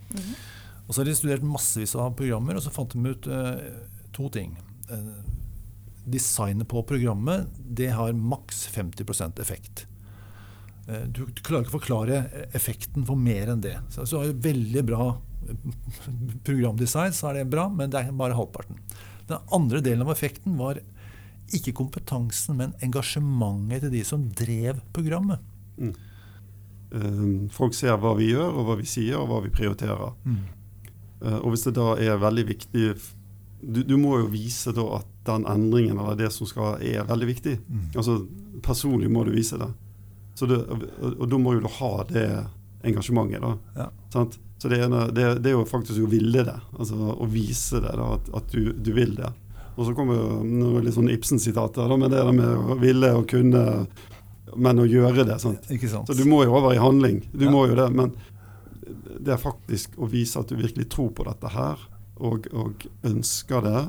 [0.85, 3.65] Og så har de studert massevis av programmer, og så fant de ut eh,
[4.15, 4.53] to ting.
[4.89, 5.11] Eh,
[6.05, 9.85] designet på programmet det har maks 50% effekt.
[10.87, 12.19] Eh, du, du klarer ikke å forklare
[12.57, 13.77] effekten for mer enn det.
[13.93, 15.09] Så, så har du veldig bra
[16.47, 18.77] programdesign, så er det bra, men det er bare halvparten.
[19.25, 20.79] Den andre delen av effekten var
[21.53, 25.43] ikke kompetansen, men engasjementet til de som drev programmet.
[25.77, 25.93] Mm.
[26.95, 30.15] Um, folk ser hva vi gjør, og hva vi sier, og hva vi prioriterer.
[30.25, 30.41] Mm.
[31.21, 32.89] Uh, og hvis det da er veldig viktig
[33.65, 37.29] du, du, må jo vise da at den endringen eller det som skal, er veldig
[37.31, 37.55] viktig.
[37.65, 37.85] Mm.
[37.95, 38.19] Altså
[38.65, 39.67] Personlig må du vise det.
[40.41, 42.27] det og, og, da må jo du ha det
[42.85, 43.41] engasjementet.
[43.41, 43.55] da.
[43.77, 44.25] Ja.
[44.57, 46.55] Så det, ene, det, det, er jo faktisk å ville det.
[46.77, 49.31] Altså å vise det, da, at, at du, du, vil det.
[49.75, 53.63] Og så kommer jo litt sånn Ibsen-sitater med det med å ville og kunne,
[54.55, 55.35] men å gjøre det.
[55.43, 55.67] Sant?
[55.73, 56.07] Ikke Sant.
[56.07, 57.21] Så du må jo over i handling.
[57.33, 57.51] Du ja.
[57.51, 57.89] må jo det.
[57.91, 58.13] Men
[59.19, 61.81] det er faktisk å vise at du virkelig tror på dette her,
[62.15, 63.81] og, og ønsker det.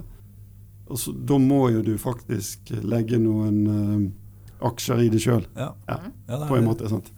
[0.90, 5.46] Og så, da må jo du faktisk legge noen uh, aksjer i det sjøl.
[5.58, 5.70] Ja.
[5.86, 6.90] Ja, på en måte.
[6.90, 7.12] sant?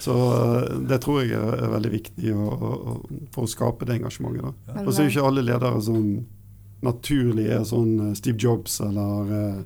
[0.00, 2.94] Så eh, det tror jeg er, veldig viktig å, å,
[3.34, 4.56] for å skape det engasjementet.
[4.70, 4.84] Ja.
[4.86, 6.06] Og så er jo ikke alle ledere som
[6.84, 9.62] naturlig er sånn eh, Steve Jobs eller eh,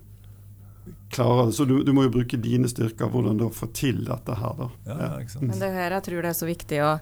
[1.15, 1.57] klarer det.
[1.57, 4.57] Så du, du, må jo bruke dine styrker, hvordan da få til dette her.
[4.59, 4.71] da.
[4.89, 6.95] Ja, Men det her jeg tror det er så viktig å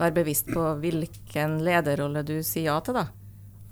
[0.00, 2.98] være bevisst på hvilken lederrolle du sier ja til.
[2.98, 3.08] da.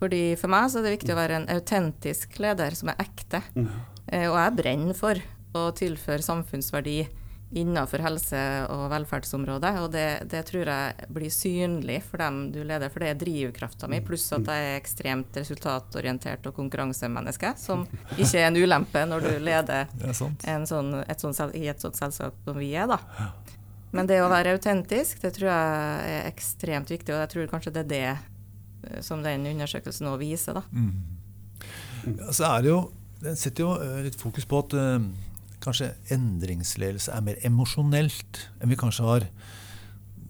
[0.01, 3.43] Fordi For meg så er det viktig å være en autentisk leder som er ekte.
[3.57, 3.71] Mm.
[4.07, 5.21] Eh, og jeg brenner for
[5.57, 7.01] å tilføre samfunnsverdi
[7.51, 9.73] innenfor helse- og velferdsområdet.
[9.83, 13.91] Og det, det, tror jeg blir synlig for dem du leder, for det er drivkrafta
[13.91, 14.01] mi.
[14.07, 17.87] Pluss at jeg er ekstremt resultatorientert og konkurransemenneske, som
[18.17, 20.37] ikke er en ulempe når du leder sånn,
[21.03, 22.91] et sånt, i et sånt selskap som vi er.
[22.91, 23.01] da.
[23.91, 27.73] Men det å være autentisk, det tror jeg er ekstremt viktig, og jeg tror kanskje
[27.75, 30.61] det er det eh, som den undersøkelsen nå viser.
[30.61, 30.63] da.
[30.71, 32.21] Mm.
[32.31, 32.81] Så er det jo,
[33.21, 35.03] Den setter jo eh, litt fokus på at uh,
[35.65, 39.27] kanskje endringsledelse er mer emosjonelt enn vi kanskje har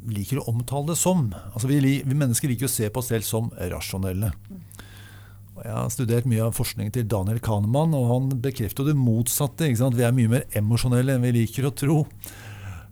[0.08, 1.28] liker å omtale det som.
[1.52, 4.32] Altså vi, vi, mennesker liker å se på oss selv som rasjonelle.
[5.56, 9.68] Og jeg har studert mye av forskningen til Daniel Kahneman, og han bekrefter det motsatte.
[9.68, 11.98] Vi er mye mer emosjonelle enn vi liker å tro.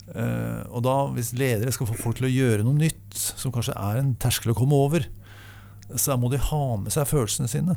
[0.08, 3.76] Uh, og da, hvis ledere skal få folk til å gjøre noe nytt, som kanskje
[3.76, 5.08] er en terskel å komme over,
[5.96, 7.76] så må de ha med seg følelsene sine.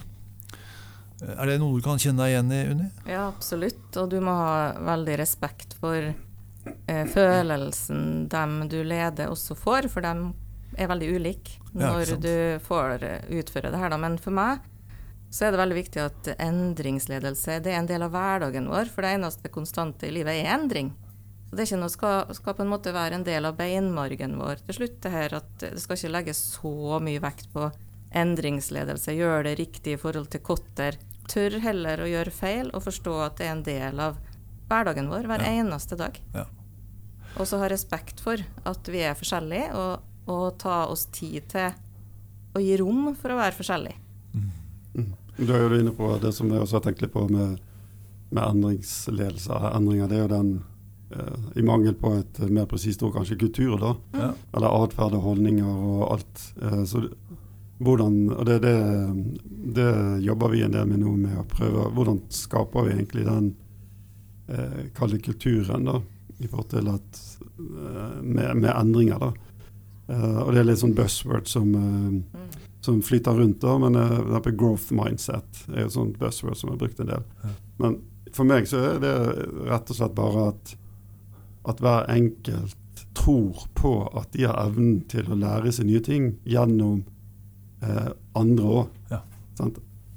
[1.21, 2.89] Er det noe du kan kjenne deg igjen i, Unni?
[3.05, 3.89] Ja, absolutt.
[4.01, 10.05] Og du må ha veldig respekt for eh, følelsen dem du leder også får, for
[10.05, 10.31] de
[10.79, 13.93] er veldig ulike når ja, du får eh, utføre det her.
[13.93, 13.99] Da.
[14.01, 14.65] Men for meg
[15.31, 18.89] så er det veldig viktig at endringsledelse det er en del av hverdagen vår.
[18.91, 20.91] For det eneste konstante i livet er endring.
[21.51, 24.65] Det er ikke noe skal, skal på en måte være en del av beinmargen vår
[24.65, 24.99] til slutt.
[25.03, 27.69] Det her at det skal ikke legges så mye vekt på
[28.11, 30.97] endringsledelse, gjøre det riktig i forhold til kotter
[31.31, 34.19] tør heller å gjøre feil og forstå at det er en del av
[34.71, 35.53] hverdagen vår hver ja.
[35.61, 36.17] eneste dag.
[36.35, 36.45] Ja.
[37.39, 41.71] Og så ha respekt for at vi er forskjellige, og, og, ta oss tid til
[42.55, 43.99] å gi rom for å være forskjellige.
[44.35, 44.49] Mm.
[44.95, 45.11] Mm.
[45.47, 47.61] Da er jo inne på det som jeg også har tenkt litt på med,
[48.31, 49.61] med endringsledelse.
[49.71, 50.51] Endringer, det er jo den
[51.15, 53.93] eh, i mangel på et mer presist ord, kanskje kultur, da.
[54.19, 54.31] Ja.
[54.57, 56.45] Eller atferd og holdninger og alt.
[56.59, 57.05] Eh, så
[57.81, 58.75] hvordan, og det, det,
[59.75, 59.89] det,
[60.25, 63.51] jobber vi en del med nå, med å prøve Hvordan skaper vi egentlig den
[64.51, 65.99] eh, kalde kulturen da,
[66.39, 69.31] i forhold til at eh, med, med, endringer, da.
[70.11, 74.51] Eh, og det er litt sånn buzzword som, eh, som flyter rundt, da, men eh,
[74.51, 77.25] growth mindset er et sånt buzzword som er brukt en del.
[77.43, 77.55] Ja.
[77.81, 77.97] Men
[78.35, 79.15] for meg så er det
[79.67, 80.75] rett og slett bare at,
[81.71, 82.77] at hver enkelt
[83.17, 87.01] tror på at de har evnen til å lære seg nye ting gjennom
[87.81, 88.87] eh, andre òg.
[89.11, 89.21] Ja.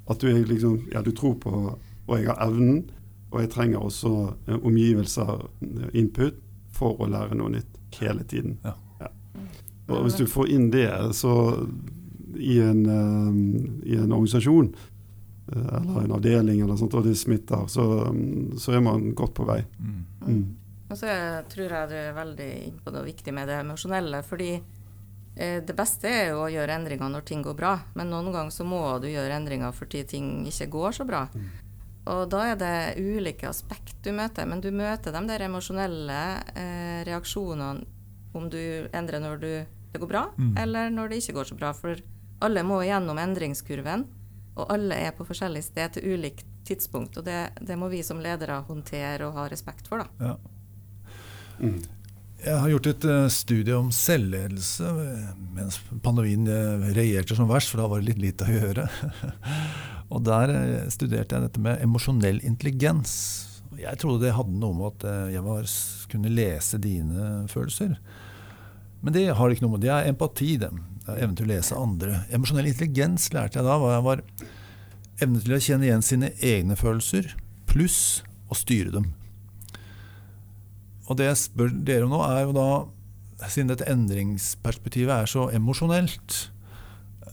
[0.07, 2.91] At du liksom Ja, du tror på Og jeg har evnen,
[3.31, 6.35] og jeg trenger også eh, omgivelser, eh, input,
[6.69, 8.59] for å lære noe nytt hele tiden.
[8.65, 8.75] Ja.
[9.01, 9.09] Ja.
[9.89, 11.33] Og hvis du får inn det så
[12.37, 14.69] i en, eh, i en organisasjon
[15.55, 17.87] uh, eller en avdeling eller sånt, og det smitter, så,
[18.59, 19.63] så er man godt på vei.
[19.79, 20.05] Mm.
[20.27, 20.45] Mm.
[20.91, 21.17] Og så
[21.49, 24.23] tror jeg du er veldig inne på noe viktig med det emosjonelle.
[24.27, 24.74] fordi Eh,
[25.35, 28.67] det beste er jo å gjøre endringer når ting går bra, men noen ganger så
[28.69, 31.25] må du gjøre endringer fordi ting ikke går så bra.
[31.35, 31.49] Mm.
[32.13, 36.19] Og da er det ulike aspekt du møter, men du møter de der emosjonelle
[36.53, 37.87] eh, reaksjonene
[38.35, 38.61] om du
[38.93, 39.51] endrer når du,
[39.95, 40.53] det går bra, mm.
[40.61, 41.73] eller når det ikke går så bra.
[41.77, 42.03] For
[42.45, 44.05] alle må gjennom endringskurven,
[44.55, 47.17] og alle er på forskjellig sted til ulikt tidspunkt.
[47.19, 50.29] Og det, det må vi som ledere håndtere og ha respekt for, da.
[50.29, 50.37] Ja.
[51.63, 51.79] Mm.
[52.45, 57.71] Jeg har gjort et uh, studie om selvledelse eh, mens pandemien uh, regjerte som verst,
[57.73, 58.85] for da var det litt lite å gjøre.
[60.13, 63.15] og Der uh, studerte jeg dette med emosjonell intelligens.
[63.81, 65.71] Jeg trodde det hadde noe med at eh, jeg var,
[66.13, 67.97] kunne lese dine følelser.
[69.05, 69.83] Men det har det ikke noe med.
[69.83, 70.71] Det er empati, det.
[71.17, 72.21] evnen til å lese andre.
[72.31, 73.81] Emosjonell intelligens lærte jeg da.
[73.83, 74.23] var jeg var
[75.23, 77.29] Evne til å kjenne igjen sine egne følelser,
[77.71, 79.13] pluss å styre dem.
[81.05, 82.69] Og det jeg spør dere om nå, er jo da,
[83.51, 86.41] siden dette endringsperspektivet er så emosjonelt,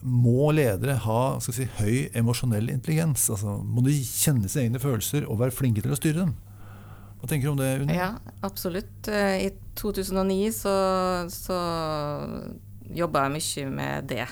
[0.02, 3.28] må ledere ha si, høy emosjonell intelligens?
[3.30, 6.34] Altså, må de kjenne sine egne følelser og være flinke til å styre dem?
[7.22, 7.96] Hva tenker du om det, Unni?
[8.00, 9.08] Ja, absolutt.
[9.08, 10.72] Eh, I 2009 så,
[11.30, 11.58] så
[12.98, 14.26] jobba jeg mye med det.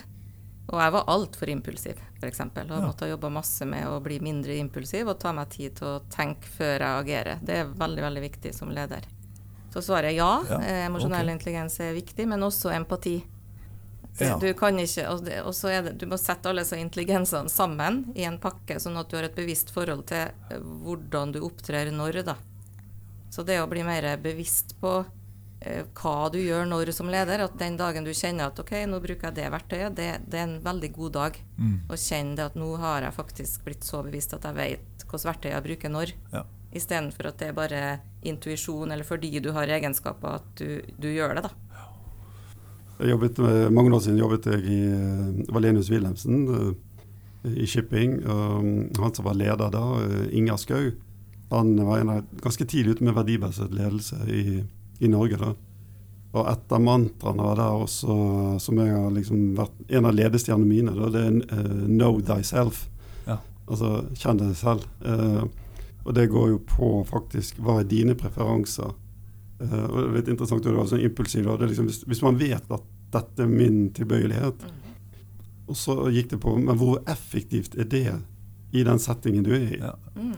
[0.69, 2.41] Og jeg var altfor impulsiv, f.eks.
[2.41, 2.82] Og ja.
[2.82, 6.02] måtte ha jobba masse med å bli mindre impulsiv og ta meg tid til å
[6.13, 7.45] tenke før jeg agerer.
[7.45, 9.06] Det er veldig, veldig viktig som leder.
[9.73, 10.32] Så svaret er ja.
[10.49, 11.36] ja eh, emosjonell okay.
[11.38, 13.19] intelligens er viktig, men også empati.
[14.19, 14.36] Ja.
[14.41, 15.05] Du kan ikke,
[15.45, 18.97] og så er det, du må sette alle disse intelligensene sammen i en pakke, sånn
[18.99, 22.23] at du har et bevisst forhold til eh, hvordan du opptrer når.
[22.27, 22.36] da.
[23.29, 25.03] Så det å bli mer bevisst på
[25.60, 29.28] hva du gjør når som leder, at den dagen du kjenner at OK, nå bruker
[29.28, 31.39] jeg det verktøyet, det, det er en veldig god dag.
[31.58, 31.74] Mm.
[31.91, 35.28] Å kjenne det at nå har jeg faktisk blitt så bevisst at jeg vet hvilket
[35.28, 36.13] verktøy jeg bruker når.
[36.32, 36.45] Ja.
[36.80, 37.82] Istedenfor at det er bare
[38.30, 41.54] intuisjon, eller fordi du har egenskaper at du, du gjør det, da.
[43.00, 46.41] Jeg jobbet med, mange år siden jobbet jeg i uh, Valenius Wilhelmsen
[47.48, 48.17] i shipping.
[48.28, 50.89] og han som var leder da, Inger Ingar Skau,
[51.50, 54.60] han var en av, ganske tidlig ute med verdibasert ledelse i,
[55.00, 55.40] i, Norge.
[55.40, 55.54] da.
[56.30, 58.16] Og et av mantraene var der også,
[58.62, 62.86] som jeg har liksom vært en av ledestjernene mine, da, det er uh, 'know thyself'.
[63.26, 63.40] Ja.
[63.66, 64.86] Altså kjenn deg selv.
[65.02, 65.48] Uh,
[66.06, 68.94] og det går jo på faktisk hva er dine preferanser.
[69.60, 71.50] Uh, og det er litt interessant det var sånn impulsiv.
[71.50, 74.94] Liksom, hvis, hvis, man vet at dette er min tilbøyelighet, mm.
[75.66, 78.20] og så gikk det på Men hvor effektivt er det
[78.72, 79.82] i den settingen du er i?
[79.82, 79.96] Ja.
[80.14, 80.38] Mm.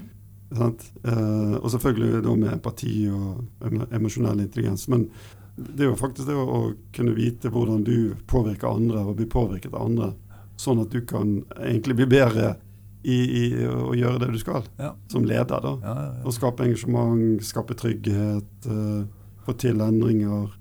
[0.51, 4.87] Uh, og selvfølgelig da med empati og emosjonell intelligens.
[4.91, 5.07] Men
[5.55, 9.73] det er jo faktisk det å, kunne vite hvordan du påvirker andre og blir påvirket
[9.73, 10.11] av andre,
[10.59, 12.55] sånn at du kan egentlig bli bedre
[13.01, 14.91] i, i å gjøre det du skal, ja.
[15.09, 15.63] som leder.
[15.63, 15.75] da.
[15.81, 19.05] Ja, ja, og skape engasjement, skape trygghet, uh,
[19.45, 20.51] få til endringer.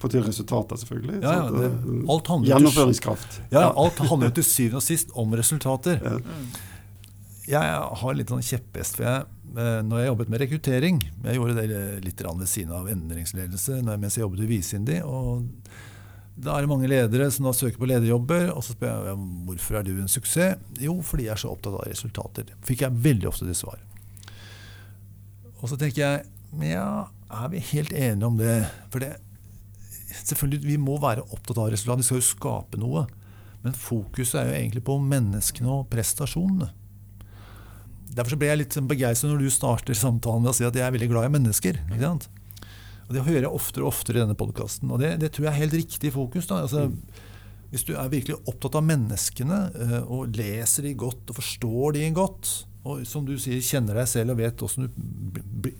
[0.00, 1.18] Få til resultater, selvfølgelig.
[1.20, 1.66] Ja, det,
[2.08, 3.42] alt Gjennomføringskraft.
[3.52, 6.00] Ja, alt handler til syvende og sist om resultater.
[7.50, 8.96] Jeg har litt sånn kjepphest.
[8.96, 12.86] for jeg, eh, Når jeg jobbet med rekruttering Jeg gjorde det litt ved siden av
[12.86, 15.00] endringsledelse mens jeg jobbet i Visindi.
[15.02, 15.48] og
[16.40, 19.76] da er det mange ledere som da søker på lederjobber, og så spør jeg hvorfor
[19.76, 20.60] er du en suksess.
[20.80, 22.52] Jo, fordi jeg er så opptatt av resultater.
[22.64, 23.82] Fikk jeg veldig ofte det svar.
[25.60, 28.56] Og så tenker jeg ja, er vi helt enige om det?
[28.90, 29.12] For det,
[30.24, 32.00] selvfølgelig, vi må være opptatt av resultater.
[32.00, 33.04] Vi skal jo skape noe.
[33.60, 36.70] Men fokuset er jo egentlig på menneskene og prestasjonene.
[38.10, 40.94] Derfor ble jeg litt begeistret når du starter samtalen med å si at jeg er
[40.94, 41.78] veldig glad i mennesker.
[42.00, 42.28] sant?
[43.10, 44.90] Og Det hører jeg oftere og oftere i denne podkasten.
[44.90, 46.50] Og det, det, tror jeg er helt riktig fokus.
[46.54, 46.88] Altså,
[47.70, 52.04] hvis du er virkelig opptatt av menneskene uh, og leser de godt og forstår de
[52.14, 52.52] godt,
[52.86, 55.70] og som du sier, kjenner deg selv og vet hvordan du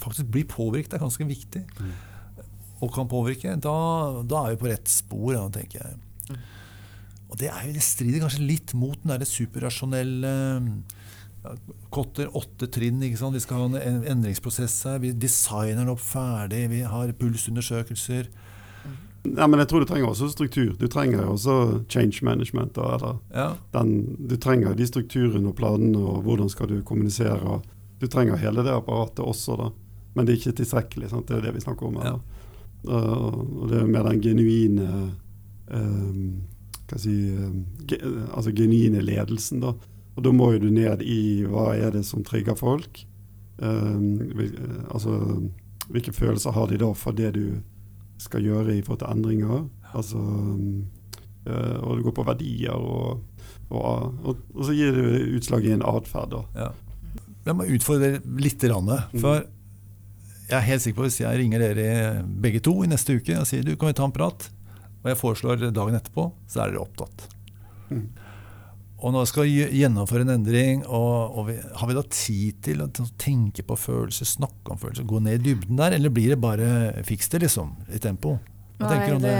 [0.00, 1.92] faktisk blir påvirket, er ganske viktig, mm.
[2.82, 3.76] og kan påvirke, da,
[4.26, 6.00] da, er vi på rett spor, da, tenker jeg.
[6.30, 6.40] Mm.
[7.30, 10.32] Og det, er det strider kanskje litt mot den der superrasjonelle
[11.90, 13.02] Kotter åtte trinn.
[13.02, 13.34] ikke sant?
[13.34, 15.00] Vi skal ha en endringsprosess her.
[15.02, 16.66] Vi designer den opp ferdig.
[16.72, 18.30] Vi har pulsundersøkelser.
[19.22, 20.72] Ja, men jeg tror du trenger også struktur.
[20.80, 22.76] Du trenger også change management.
[22.76, 23.48] Da, ja.
[23.74, 27.58] den, du trenger de strukturene og planene og hvordan skal du kommunisere.
[28.00, 29.70] Du trenger hele det apparatet også, da.
[30.14, 31.10] Men det er ikke tilstrekkelig.
[31.12, 31.28] Sant?
[31.28, 32.14] Det er det vi snakker om her.
[32.14, 32.46] Ja.
[32.80, 34.86] Uh, og det er mer den genuine
[35.68, 37.50] uh, si, uh,
[37.84, 37.98] ge,
[38.32, 39.74] altså genuine ledelsen, da.
[40.20, 43.06] Og da må jo du ned i hva er det som trigger folk.
[43.56, 44.28] Um,
[44.92, 45.14] altså
[45.88, 47.62] hvilke følelser har de da for det du
[48.20, 49.64] skal gjøre i forhold til endringer.
[49.96, 53.24] Altså, uh, og det går på verdier, og,
[53.72, 56.36] og, og, og så gir det utslag i en atferd.
[56.52, 56.68] Ja.
[57.48, 58.68] Jeg må utfordre litt.
[58.68, 63.16] Randet, For jeg er helt sikker på hvis jeg ringer dere begge to i neste
[63.16, 64.50] uke og sier du kan vi ta en prat,
[65.00, 67.30] og jeg foreslår dagen etterpå, så er dere opptatt.
[67.88, 68.10] Mm.
[69.00, 72.84] Og nå skal vi gjennomføre en endring, og, og vi, har vi da tid til
[72.84, 72.90] å
[73.20, 76.70] tenke på følelser, snakke om følelser, gå ned i dybden der, eller blir det bare
[77.08, 78.36] fiks det, liksom, i tempo?
[78.80, 79.36] Hva tenker du om det?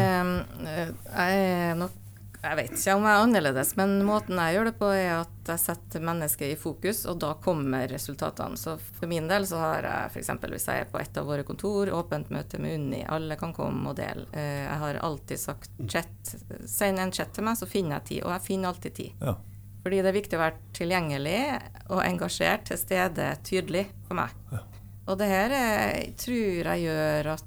[0.65, 0.77] det?
[0.77, 1.99] Eh, jeg nok
[2.41, 5.51] jeg vet ikke om jeg er annerledes, men måten jeg gjør det på, er at
[5.51, 8.57] jeg setter mennesket i fokus, og da kommer resultatene.
[8.57, 10.31] Så for min del så har jeg f.eks.
[10.47, 13.93] hvis jeg er på et av våre kontor, åpent møte med Unni, alle kan komme
[13.93, 14.25] og dele.
[14.33, 16.35] Eh, jeg har alltid sagt chat,
[16.65, 18.23] send en chat til meg, så finner jeg tid.
[18.25, 19.21] Og jeg finner alltid tid.
[19.21, 19.37] Ja.
[19.83, 21.39] Fordi det er viktig å være tilgjengelig
[21.89, 24.35] og engasjert, til stede, tydelig for meg.
[24.53, 24.65] Ja.
[25.11, 27.47] Og det her er, tror jeg gjør at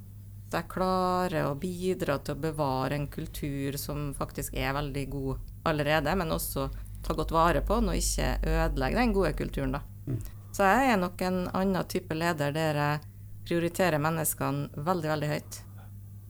[0.53, 6.13] jeg klarer å bidra til å bevare en kultur som faktisk er veldig god allerede,
[6.19, 6.67] men også
[7.03, 9.77] ta godt vare på den og ikke ødelegge den gode kulturen.
[9.77, 9.81] da.
[10.07, 10.19] Mm.
[10.53, 12.99] Så jeg er nok en annen type leder der jeg
[13.47, 15.61] prioriterer menneskene veldig, veldig høyt.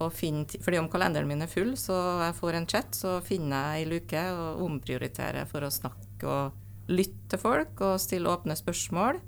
[0.02, 3.76] Og finner, fordi om kalenderen min er full, så jeg får en chat, så finner
[3.76, 8.58] jeg ei luke og omprioriterer for å snakke og lytte til folk og stille åpne
[8.60, 9.22] spørsmål.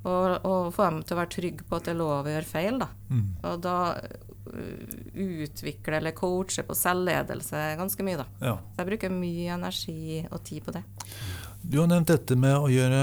[0.00, 2.48] Og, og få dem til å være trygge på at det er lov å gjøre
[2.48, 2.78] feil.
[2.80, 2.88] Da.
[3.12, 3.26] Mm.
[3.50, 4.94] Og da øh,
[5.44, 8.28] utvikle eller coache på selvledelse ganske mye, da.
[8.40, 8.54] Ja.
[8.72, 10.84] Så jeg bruker mye energi og tid på det.
[11.60, 13.02] Du har nevnt dette med å gjøre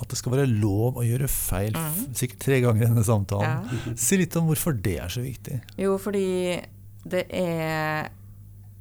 [0.00, 2.12] at det skal være lov å gjøre feil, Mhm.
[2.14, 3.64] sikkert tre ganger i denne samtalen.
[3.86, 3.94] Ja.
[3.96, 5.60] Si litt om hvorfor det er så viktig.
[5.78, 6.62] Jo, fordi
[7.08, 8.10] det er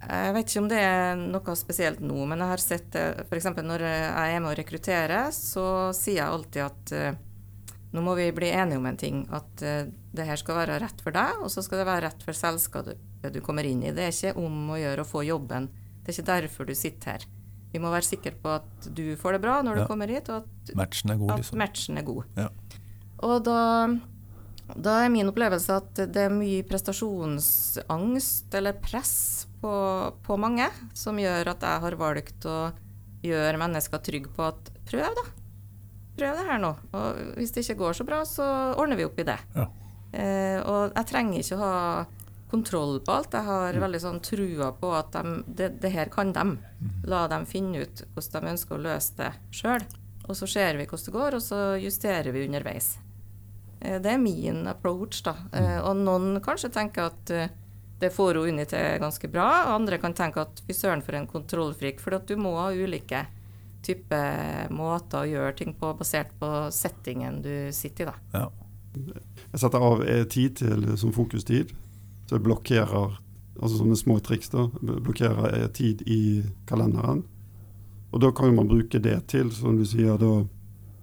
[0.07, 3.45] Jeg vet ikke om det er noe spesielt nå, men jeg har sett det f.eks.
[3.63, 7.15] når jeg er med å rekruttere, så sier jeg alltid at eh,
[7.91, 9.23] nå må vi bli enige om en ting.
[9.33, 12.21] At eh, det her skal være rett for deg, og så skal det være rett
[12.21, 13.89] for selskapet du kommer inn i.
[13.95, 15.69] Det er ikke om å gjøre å få jobben.
[16.03, 17.25] Det er ikke derfor du sitter her.
[17.75, 19.87] Vi må være sikre på at du får det bra når du Ja.
[19.91, 21.57] kommer hit, og at Matchen er god, liksom.
[21.59, 22.23] matchen er god.
[22.39, 22.47] Ja.
[23.27, 23.59] Og da,
[24.79, 29.71] da er min opplevelse at det er mye prestasjonsangst eller press på,
[30.23, 30.67] på mange
[30.97, 32.57] som gjør at jeg har valgt å
[33.25, 35.25] gjøre mennesker trygge på at prøv, da.
[36.15, 36.69] Prøv det her nå.
[36.95, 38.45] Og hvis det ikke går så bra, så
[38.79, 39.37] ordner vi opp i det.
[39.57, 39.65] Ja.
[40.15, 42.05] Eh, og jeg trenger ikke å ha
[42.51, 43.33] kontroll på alt.
[43.33, 46.57] Jeg har veldig sånn trua på at de, det, det her kan dem.
[47.07, 49.85] La dem finne ut hvordan de ønsker å løse det sjøl.
[50.25, 52.95] Og så ser vi hvordan det går, og så justerer vi underveis.
[53.79, 55.35] Eh, det er min approach, da.
[55.53, 57.53] Eh, og noen kanskje tenker at eh,
[58.01, 59.47] det får hun Unni til ganske bra.
[59.67, 62.01] og Andre kan tenke at fy søren for en kontrollfrik.
[62.03, 63.25] For at du må ha ulike
[63.85, 68.15] typer måter å gjøre ting på basert på settingen du sitter i, da.
[68.33, 68.47] Ja.
[68.95, 71.73] Jeg setter av tid til som fokustid,
[72.25, 73.17] så jeg blokkerer
[73.61, 74.49] altså sånne små triks.
[74.49, 77.23] da, Blokkerer tid i kalenderen.
[78.11, 80.45] Og da kan man bruke det til, som du sier, da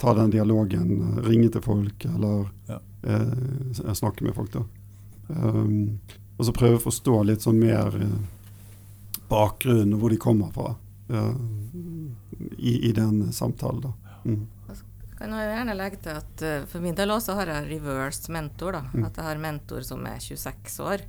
[0.03, 2.79] ta den dialogen, ringe til folk eller Ja.
[3.05, 4.53] eh, snakke med folk.
[4.53, 4.65] da.
[5.29, 6.01] Um,
[6.39, 8.19] og så prøve å forstå litt sånn mer eh,
[9.31, 10.75] bakgrunnen og hvor de kommer fra
[11.09, 11.35] eh,
[12.59, 13.81] i, i den samtalen.
[13.83, 13.93] da.
[14.25, 14.47] Mm.
[15.23, 18.73] Kan jeg gjerne legge til at uh, For min del også har jeg reverse mentor.
[18.75, 19.05] da, Mm.
[19.07, 21.05] At jeg har mentor som er 26 år.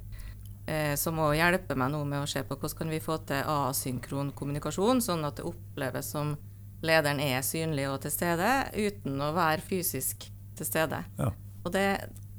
[0.67, 3.41] Eh, som må hjelpe meg nå med å se på hvordan kan vi få til
[3.43, 6.37] asynkron kommunikasjon, sånn at det oppleves som
[6.83, 11.01] lederen er synlig og til stede, uten å være fysisk til stede.
[11.19, 11.31] Ja.
[11.65, 11.83] Og det,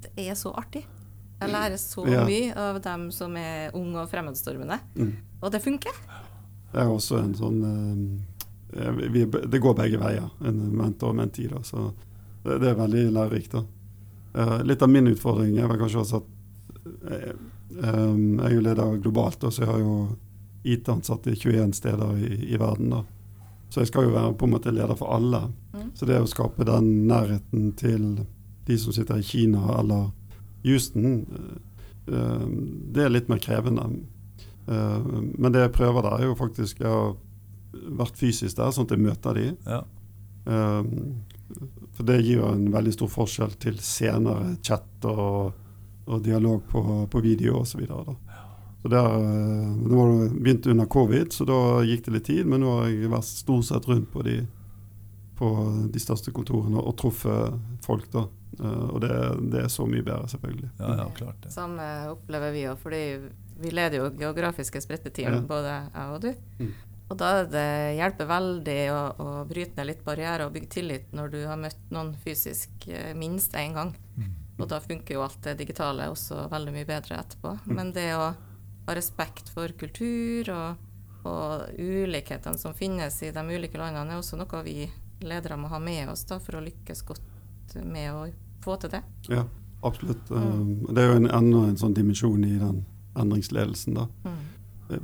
[0.07, 0.87] det er så artig.
[1.41, 2.25] Jeg lærer så Ja.
[2.25, 4.81] mye av dem som er unge og fremadstormende.
[4.97, 5.13] Mm.
[5.43, 5.93] Og det funker.
[6.73, 8.34] Det er også en sånn eh,
[9.15, 11.49] vi, Det går begge veier, en mentor og mentee.
[11.49, 11.93] da, Så
[12.45, 13.53] det, det er veldig lærerikt.
[13.53, 13.65] da.
[14.35, 16.31] Eh, litt av min utfordring er vel kanskje også at
[17.11, 17.35] jeg,
[17.79, 19.97] eh, jeg er jo leder globalt, da, så jeg har jo
[20.65, 22.91] IT-ansatte i 21 steder i, i verden.
[22.91, 23.03] da.
[23.71, 25.49] Så jeg skal jo være på en måte leder for alle.
[25.75, 25.91] Mm.
[25.95, 28.25] Så det å skape den nærheten til
[28.69, 30.11] de som sitter i Kina eller
[30.65, 32.45] Houston, eh, eh,
[32.95, 33.89] det er litt mer krevende.
[34.67, 37.17] Eh, men det jeg prøver der, er jo faktisk Jeg har
[37.99, 39.47] vært fysisk der, sånn at jeg møter de.
[39.67, 39.83] Ja.
[40.45, 41.23] Um,
[41.95, 45.53] for det gir jo en veldig stor forskjell til senere chat og,
[46.09, 47.85] og dialog på, på video osv.
[47.87, 48.17] Så,
[48.83, 52.47] så der, det Nå var det begynt under covid, så da gikk det litt tid.
[52.51, 54.41] Men nå har jeg vært stort sett rundt på de,
[55.39, 55.53] på
[55.95, 57.55] de største kontorene og truffet
[57.87, 58.11] folk.
[58.13, 58.27] da.
[58.61, 59.15] Eh, og det,
[59.55, 60.69] det er så mye bedre, selvfølgelig.
[60.79, 61.55] ja, ja, klart det.
[61.55, 63.01] Samme opplever vi òg, fordi
[63.65, 65.41] vi leder jo geografiske spredteteam, Ja.
[65.47, 66.31] både jeg og du.
[66.59, 66.73] Mm.
[67.13, 71.35] Og da det hjelper veldig å, å bryte ned litt barrierer og bygge tillit når
[71.35, 73.93] du har møtt noen fysisk eh, minst én gang.
[74.17, 74.33] Mm.
[74.59, 77.57] Og da funker jo alt det digitale også veldig mye bedre etterpå.
[77.67, 78.31] Men det å
[78.87, 80.87] ha respekt for kultur og,
[81.27, 84.87] og ulikhetene som finnes i de ulike landene, er også noe vi
[85.25, 88.25] ledere må ha med oss da, for å lykkes godt med å
[88.65, 89.03] få til det.
[89.29, 89.45] Ja,
[89.83, 90.31] absolutt.
[90.31, 90.49] Mm.
[90.89, 92.85] Eh, det er jo en, enda en sånn dimensjon i den
[93.19, 93.99] endringsledelsen.
[93.99, 94.09] da.
[94.25, 94.43] Mm.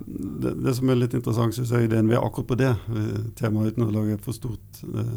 [0.06, 3.74] Det, det som er litt interessant, syns jeg, i DNV akkurat på det eh, temaet,
[3.74, 5.16] uten å lage for stort eh,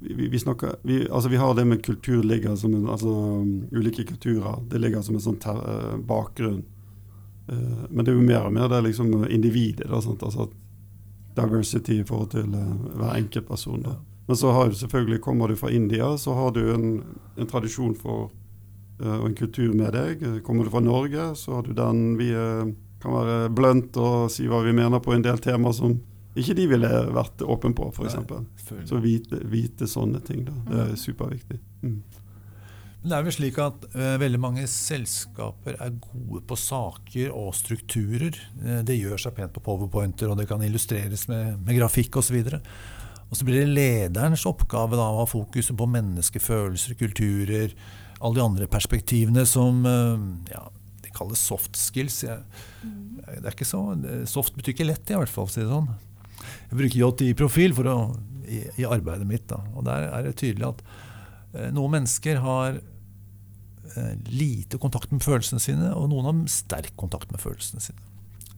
[0.00, 3.10] vi, vi, snakker, vi, altså vi har det med kultur ligger som en, altså
[3.74, 4.60] ulike kulturer.
[4.70, 6.64] Det ligger som en sånn ter, eh, bakgrunn.
[7.48, 9.86] Men det er jo mer og mer det er liksom individet.
[9.88, 9.96] Da?
[9.96, 10.50] Altså
[11.34, 13.80] diversity i forhold til hver enkelt person.
[13.86, 13.94] Da.
[14.28, 16.90] Men så har du selvfølgelig, kommer du fra India, så har du en,
[17.40, 18.28] en tradisjon for
[18.98, 20.22] og en kultur med deg.
[20.46, 22.70] Kommer du fra Norge, så har du den vi eh,
[23.02, 25.98] kan være blunt og si hva vi mener på en del temaer som
[26.38, 28.18] ikke de ville vært åpen på, f.eks.
[28.86, 30.54] Så vite, vite sånne ting, da.
[30.68, 31.58] Det er superviktig.
[31.82, 31.98] Mm.
[32.98, 38.38] Det er vel slik at uh, veldig mange selskaper er gode på saker og strukturer.
[38.58, 42.38] Uh, det gjør seg pent på powerpointer, og det kan illustreres med, med grafikk osv.
[43.28, 47.74] Og så blir det lederens oppgave da, å ha fokuset på menneskefølelser, kulturer,
[48.18, 50.18] alle de andre perspektivene som uh,
[50.50, 50.66] ja,
[51.26, 52.22] de det soft skills.
[52.22, 52.38] Jeg,
[53.26, 53.82] det er ikke så,
[54.30, 55.50] soft betyr ikke lett, i hvert fall.
[55.50, 55.90] Si det sånn.
[56.68, 57.74] Jeg bruker JTI-profil
[58.46, 59.48] i, i, arbeidet mitt.
[59.50, 59.58] Da.
[59.74, 60.84] Og der er det tydelig at
[61.56, 67.32] Eh, noen mennesker har eh, lite kontakt med følelsene sine, og noen har sterk kontakt
[67.32, 68.04] med følelsene sine.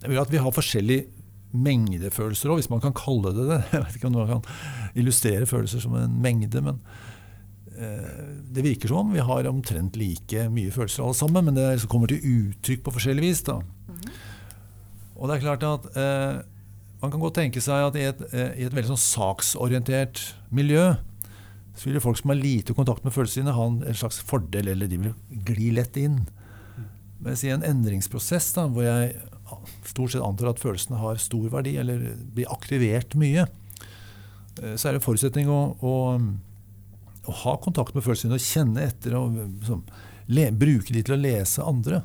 [0.00, 1.04] Det vil at Vi har forskjellig
[1.50, 3.60] mengde følelser òg, hvis man kan kalle det det.
[3.74, 6.82] Jeg vet ikke om man kan illustrere følelser som en mengde, men
[7.80, 12.10] det virker som om vi har omtrent like mye følelser alle sammen, men det kommer
[12.10, 13.44] til uttrykk på forskjellig vis.
[13.46, 13.60] da.
[15.20, 16.40] Og det er klart at eh,
[17.00, 18.18] Man kan godt tenke seg at i et,
[18.60, 20.20] i et veldig sånn saksorientert
[20.52, 20.90] miljø
[21.80, 24.90] så vil folk som har lite kontakt med følelsene sine, ha en slags fordel, eller
[24.90, 25.14] de vil
[25.48, 26.18] gli lett inn.
[27.24, 29.14] Mens i en endringsprosess da, hvor jeg
[29.88, 32.02] stort sett antar at følelsene har stor verdi, eller
[32.36, 33.46] blir aktivert mye,
[34.60, 35.94] eh, så er det en forutsetning å, å,
[37.30, 39.84] å, ha kontakt med følelsene og kjenne etter og liksom,
[40.34, 42.02] le, bruke de til å lese andre.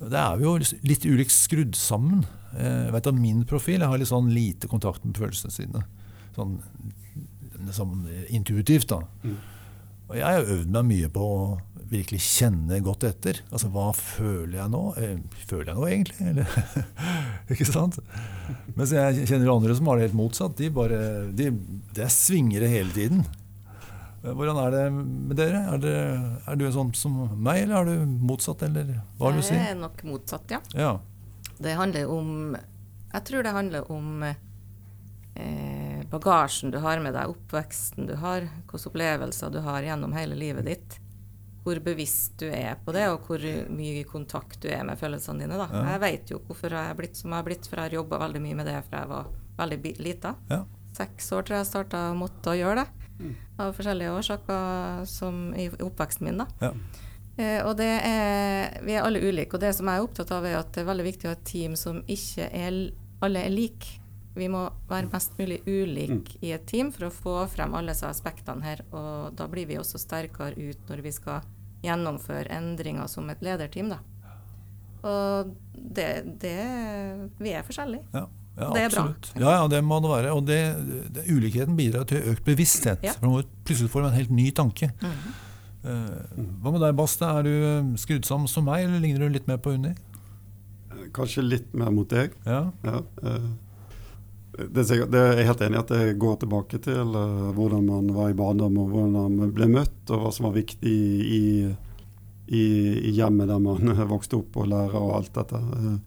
[0.00, 2.24] Det er jo litt ulikt skrudd sammen.
[2.56, 5.84] Eh, jeg vet at Min profil jeg har litt sånn lite kontakt med følelsene sine.
[6.36, 6.58] Sånn
[7.76, 8.88] sånn intuitivt.
[8.88, 9.02] da.
[9.22, 9.36] Mm.
[10.10, 11.42] Og jeg har øvd meg mye på å
[11.90, 13.40] virkelig kjenne godt etter.
[13.50, 14.82] Altså hva føler jeg nå?
[15.00, 15.16] Eh,
[15.50, 16.18] føler jeg noe egentlig?
[16.30, 16.56] Eller,
[17.50, 17.98] ikke sant?
[18.76, 20.56] Mens jeg kjenner andre som har det helt motsatt.
[20.58, 21.00] De bare,
[21.34, 21.50] de,
[21.94, 23.24] det er svingere hele tiden.
[24.20, 25.62] Hvordan er det med dere?
[25.72, 25.94] Er, det,
[26.44, 28.62] er, du sånn som meg, eller er du motsatt?
[28.66, 29.56] Eller hva vil du si?
[29.56, 30.60] Jeg er nok motsatt, ja.
[30.76, 30.92] ja.
[31.60, 38.10] Det handler om Jeg tror det handler om eh, bagasjen du har med deg, oppveksten
[38.10, 40.98] du har, hvilke opplevelser du har gjennom hele livet ditt.
[41.64, 43.40] Hvor bevisst du er på det, og hvor
[43.72, 45.56] mye kontakt du er med følelsene dine.
[45.60, 45.84] Ja.
[45.94, 48.20] Jeg vet jo hvorfor jeg er blitt som jeg har blitt, for jeg har jobba
[48.26, 50.36] veldig mye med det fra jeg var veldig lita.
[50.52, 50.64] Ja.
[50.96, 53.09] Seks år tror jeg jeg starta å måtte gjøre det.
[53.20, 53.36] Mm.
[53.60, 56.42] Av forskjellige årsaker som i oppveksten min.
[56.42, 56.46] da.
[56.60, 56.74] Ja.
[57.36, 60.44] Eh, og det er, Vi er alle ulike, og det som jeg er opptatt av,
[60.44, 62.80] er at det er veldig viktig å ha et team som ikke er
[63.20, 64.00] alle er like.
[64.34, 66.44] Vi må være mest mulig ulike mm.
[66.46, 68.84] i et team for å få frem alle disse aspektene her.
[68.94, 71.48] Og da blir vi også sterkere ut når vi skal
[71.84, 73.90] gjennomføre endringer som et lederteam.
[73.92, 74.00] Da.
[75.10, 76.10] Og det,
[76.40, 76.56] det
[77.40, 78.06] Vi er forskjellige.
[78.14, 78.28] Ja.
[78.60, 79.30] Ja, det er absolutt.
[79.32, 79.42] bra.
[79.42, 80.32] Ja, ja, det må det være.
[80.36, 80.58] Og det,
[81.14, 83.00] det, ulikheten bidrar til økt bevissthet.
[83.06, 83.14] Ja.
[83.22, 84.90] For plutselig får du en helt ny tanke.
[85.00, 85.38] Mm -hmm.
[85.88, 87.24] uh, hva med deg, Baste?
[87.24, 89.94] Er du skrudd sammen som meg, eller ligner du litt mer på Unni?
[91.12, 92.30] Kanskje litt mer mot deg.
[92.44, 92.70] Ja.
[92.84, 93.50] ja uh,
[94.58, 97.86] det, er det er jeg helt enig i at det går tilbake til uh, hvordan
[97.86, 100.96] man var i barndom, og hvordan man ble møtt, og hva som var viktig
[101.38, 101.74] i,
[102.48, 102.62] i,
[103.08, 106.00] i hjemmet der man vokste opp, og lærer og alt dette.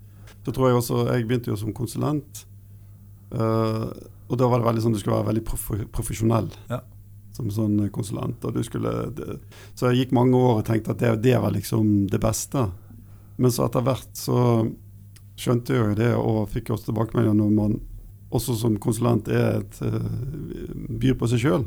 [0.43, 2.45] Så tror Jeg også, jeg begynte jo som konsulent,
[3.31, 3.89] uh,
[4.27, 6.49] og da var det veldig sånn du skulle være veldig prof profesjonell.
[6.71, 6.81] Ja.
[7.33, 8.43] Som sånn konsulent.
[8.45, 9.39] Og du skulle, det,
[9.73, 12.67] så jeg gikk mange år og tenkte at det, det var liksom det beste.
[13.41, 14.39] Men så etter hvert så
[15.39, 17.79] skjønte jeg jo det, og fikk også tilbakemeldinger når man
[18.33, 21.65] også som konsulent er et, uh, byr på seg sjøl,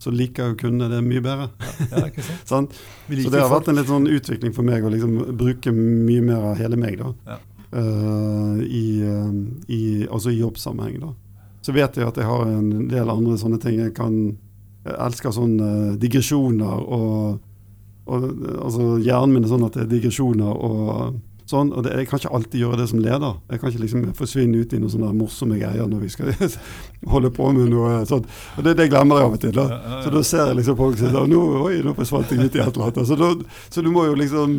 [0.00, 1.48] så liker jeg å kunne det mye bedre.
[1.88, 2.46] Ja, ikke sant?
[2.52, 2.70] sånn?
[3.08, 6.50] Så det har vært en litt sånn utvikling for meg å liksom bruke mye mer
[6.52, 7.38] av hele meg, da.
[7.74, 9.32] Uh, i, uh,
[9.68, 11.12] i, altså i jobbsammenheng, da.
[11.66, 13.80] Så vet jeg at jeg har en del andre sånne ting.
[13.82, 14.14] Jeg kan
[14.86, 17.38] jeg elsker sånne digresjoner og,
[18.06, 18.26] og
[18.62, 22.18] altså Hjernen min er sånn at det er digresjoner og Sånn, og det, Jeg kan
[22.18, 23.36] ikke alltid gjøre det som leder.
[23.52, 26.32] Jeg kan ikke liksom forsvinne ut i noen sånne morsomme greier når vi skal
[27.12, 28.26] holde på med noe sånt.
[28.58, 29.52] Og Det, det glemmer jeg av og til.
[29.54, 30.00] da.
[30.02, 32.66] Så da ser jeg liksom folk sier nå, oi, nå forsvant jeg ut i et
[32.66, 32.98] eller annet.
[33.06, 33.30] Så, da,
[33.70, 34.56] så du må jo liksom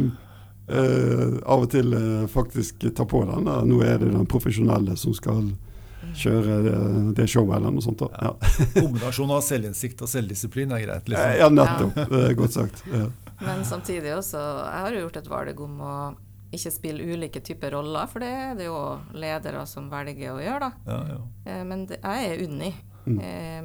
[0.67, 3.47] eh, av og til uh, faktisk ta på den.
[3.47, 3.61] Da.
[3.67, 5.51] Nå er det den profesjonelle som skal
[6.17, 6.75] kjøre det,
[7.17, 8.03] det showet eller noe sånt.
[8.03, 8.09] Da.
[8.21, 8.33] Ja.
[8.77, 11.09] Kombinasjon av selvinnsikt og selvdisiplin er greit?
[11.09, 11.33] liksom.
[11.39, 11.99] Ja, nettopp.
[12.13, 12.83] Det er godt sagt.
[12.93, 13.09] Ja.
[13.43, 15.95] Men samtidig også, jeg har jo gjort et valg om å
[16.55, 18.77] ikke spille ulike typer roller, for det er det jo
[19.19, 20.93] ledere som velger å gjøre, da.
[20.93, 21.17] Ja, ja.
[21.51, 22.75] Eh, men det, jeg er Unni.
[23.07, 23.19] Mm.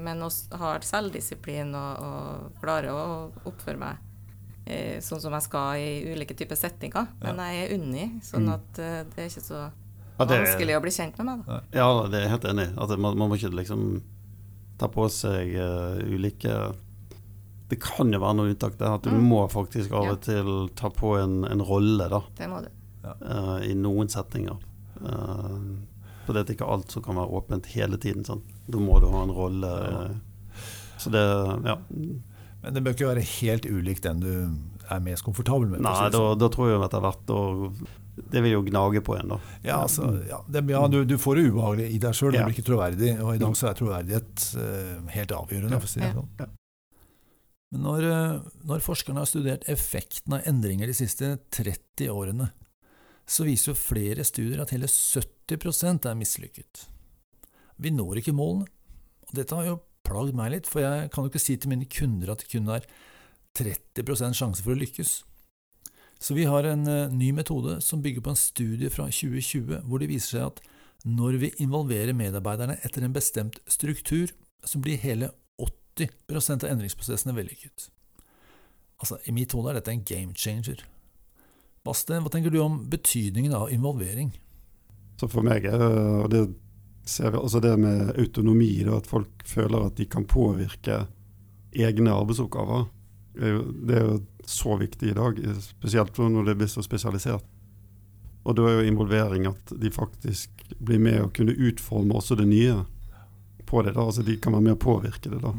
[0.05, 3.07] Men men har selvdisiplin og, og klarer å
[3.51, 4.12] oppføre meg eh,
[5.03, 7.09] sånn som jeg skal i ulike typer settinger.
[7.23, 8.55] Men jeg er Unni, sånn mm.
[8.55, 11.45] at eh, det er ikke så ja, det, vanskelig å bli kjent med meg.
[11.49, 11.59] Da.
[11.75, 12.75] Ja, det er jeg helt enig i.
[12.79, 13.87] Man, man, må ikke liksom
[14.79, 16.57] ta på seg uh, ulike
[17.73, 18.99] det kan jo være noen unntak der.
[18.99, 19.23] At du mm.
[19.25, 22.21] må faktisk av og til ta på en, en rolle, da.
[22.37, 22.69] Det må du.
[23.03, 24.59] Uh, I noen settinger.
[25.01, 25.81] Uh,
[26.27, 28.27] for det er ikke alt som kan være åpent hele tiden.
[28.29, 28.45] Sånn.
[28.69, 29.73] Da må du ha en rolle.
[29.73, 30.61] Uh,
[31.01, 31.25] så det
[31.65, 31.79] Ja.
[32.63, 34.31] Men det bør ikke være helt ulikt den du
[34.93, 35.83] er mest komfortabel med?
[35.83, 36.39] Nei, da, sånn.
[36.39, 37.83] da tror jeg etter hvert og
[38.33, 39.39] Det vil jo gnage på en, da.
[39.65, 42.57] Ja, altså, ja, det, ja du, du får det ubehagelig i deg sjøl, det blir
[42.57, 43.15] ikke troverdig.
[43.25, 45.79] Og i dag så er troverdighet uh, helt avgjørende.
[45.81, 46.19] For å si det Ja.
[46.21, 46.59] sånn.
[47.73, 52.51] Men når, eh, når forskerne har studert effekten av endringer de siste 30 årene,
[53.25, 56.83] så viser jo flere studier at hele 70% er mislykket.
[57.81, 58.69] Vi når ikke målene.
[59.25, 59.79] Og dette har jo
[60.13, 62.71] plagd meg litt, for jeg kan jo ikke si til mine kunder at det kun
[62.73, 62.87] er
[63.59, 65.23] 30% sjanse for å lykkes.
[66.23, 70.03] Så vi har en eh, ny metode som bygger på en studie fra 2020, hvor
[70.03, 70.63] det viser seg at
[71.03, 74.31] når vi involverer medarbeiderne etter en bestemt struktur,
[74.63, 77.89] så blir hele 80% av endringsprosessene vellykket.
[79.03, 80.85] Altså, I mitt hode er dette en game changer.
[81.83, 84.31] Baste, hva tenker du om betydningen av involvering?
[85.19, 85.83] Så for meg er
[86.31, 86.45] det
[87.05, 91.05] ser vi også det med autonomi, da, at folk føler at de kan påvirke
[91.73, 92.87] egne arbeidsoppgaver.
[93.33, 96.85] Det er jo, det er jo så viktig i dag, spesielt når det blir så
[96.85, 97.45] spesialisert.
[98.43, 102.49] Og da er jo involvering at de faktisk blir med å kunne utforme også det
[102.51, 102.81] nye
[103.67, 103.95] på det.
[103.95, 105.39] da, altså De kan være med å påvirke det.
[105.43, 105.55] da.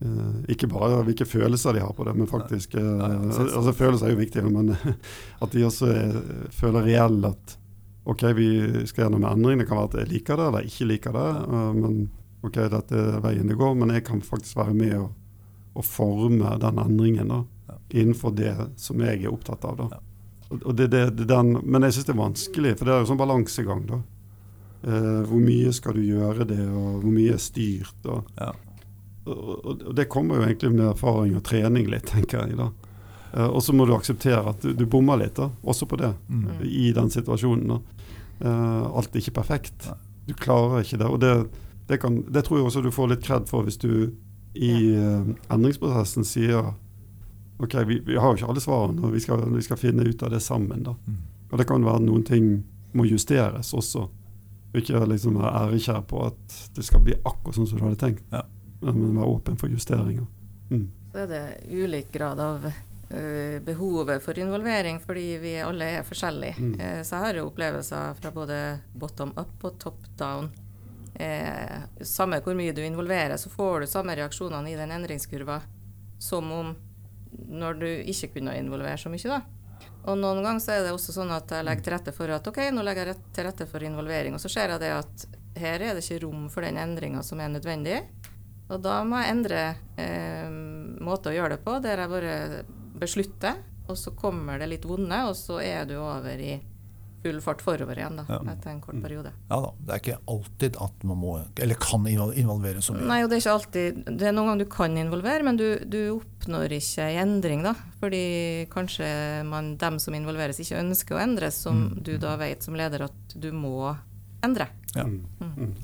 [0.00, 3.56] Eh, ikke bare hvilke følelser de har på det, men faktisk eh, selvsagt.
[3.56, 4.74] altså Følelser er jo viktige, men
[5.44, 6.20] at de også er,
[6.56, 7.56] føler reelt at
[8.04, 9.58] OK, vi skal gjennom en endring.
[9.58, 11.98] Det kan være at jeg liker det eller ikke liker det, eh, men
[12.42, 13.74] OK, dette er veien det går.
[13.76, 15.10] Men jeg kan faktisk være med og,
[15.76, 17.76] og forme den endringen da, Ja.
[18.00, 19.76] innenfor det som jeg er opptatt av.
[19.76, 20.00] da.
[20.50, 23.10] Og, det, det, det, den, men jeg syns det er vanskelig, for det er jo
[23.12, 23.84] sånn balansegang.
[23.86, 24.00] da.
[24.82, 28.00] Eh, hvor mye skal du gjøre det, og hvor mye er styrt?
[28.06, 28.50] og Ja.
[29.26, 32.56] og, og det kommer jo egentlig med erfaring og trening litt, tenker jeg.
[32.56, 32.70] da.
[33.34, 36.12] Eh, og så må du akseptere at du, du bommer litt, da, også på det,
[36.28, 36.48] Mm.
[36.66, 37.68] i den situasjonen.
[37.68, 37.80] da.
[38.40, 39.86] Eh, alt er ikke perfekt.
[39.86, 39.96] Nei.
[40.26, 41.06] Du klarer ikke det.
[41.10, 41.32] Og det,
[41.88, 44.12] det, kan, det tror jeg også du får litt kred for hvis du
[44.54, 46.72] i eh, endringsprosessen sier
[47.60, 50.22] OK, vi, vi har jo ikke alle svarene, og vi skal, vi skal finne ut
[50.24, 50.82] av det sammen.
[50.86, 50.94] da.
[51.06, 51.18] Mm.
[51.50, 52.46] Og det kan være noen ting
[52.96, 54.06] må justeres også.
[54.74, 58.22] Ikke liksom være ærekjær på at det skal bli akkurat sånn som du hadde tenkt.
[58.32, 58.42] Ja.
[58.80, 60.24] Men være åpen for justeringer.
[60.70, 60.86] Mm.
[61.12, 61.42] Så er det
[61.74, 62.64] ulik grad av
[63.66, 66.54] behovet for involvering, fordi vi alle er forskjellige.
[66.58, 66.74] Mm.
[66.80, 68.58] Eh, så jeg har jo opplevelser fra både
[68.92, 70.50] bottom up og top down.
[71.14, 75.60] Eh, samme hvor mye du involverer, så får du samme reaksjonene i den endringskurva
[76.20, 76.76] som om
[77.50, 79.26] når du ikke kunne involvere så mye.
[79.26, 79.42] da.
[80.08, 82.46] Og noen ganger så er det også sånn at jeg legger til rette for at
[82.46, 85.26] ok, nå legger jeg til rette for involvering, og så ser jeg det at
[85.60, 88.00] her er det ikke rom for den endringa som er nødvendig.
[88.70, 89.62] Og da må jeg endre
[89.98, 90.46] eh,
[91.02, 92.36] måte å gjøre det på, der jeg bare
[93.00, 93.56] beslutter,
[93.88, 96.60] og så kommer det litt vonde, og så er du over i
[97.20, 98.38] full fart forover igjen da, Ja.
[98.54, 99.32] etter en kort periode.
[99.50, 103.04] Ja da, det er ikke alltid at man må, eller kan involvere så mye.
[103.10, 105.66] Nei, og det er ikke alltid Det er noen ganger du kan involvere, men du,
[105.84, 107.74] du oppnår ikke en endring, da.
[108.00, 108.22] Fordi
[108.72, 109.10] kanskje
[109.44, 112.02] man, dem som involveres, ikke ønsker å endre, som Mm.
[112.02, 113.94] du da vet som leder at du må
[114.42, 114.68] endre.
[114.96, 115.04] Ja.
[115.04, 115.26] Mm.
[115.40, 115.74] Mm.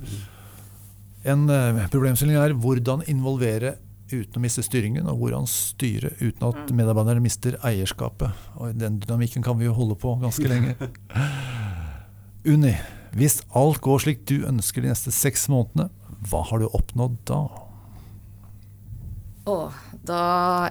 [1.27, 3.77] En eh, problemstilling er hvordan involvere
[4.13, 8.35] uten å miste styringen, og hvordan styre uten at medarbeiderne mister eierskapet.
[8.61, 10.77] Og Den dynamikken kan vi jo holde på ganske lenge.
[12.53, 12.77] Unni,
[13.17, 15.91] hvis alt går slik du ønsker de neste seks månedene,
[16.27, 17.41] hva har du oppnådd da?
[19.47, 19.59] Å,
[20.07, 20.23] da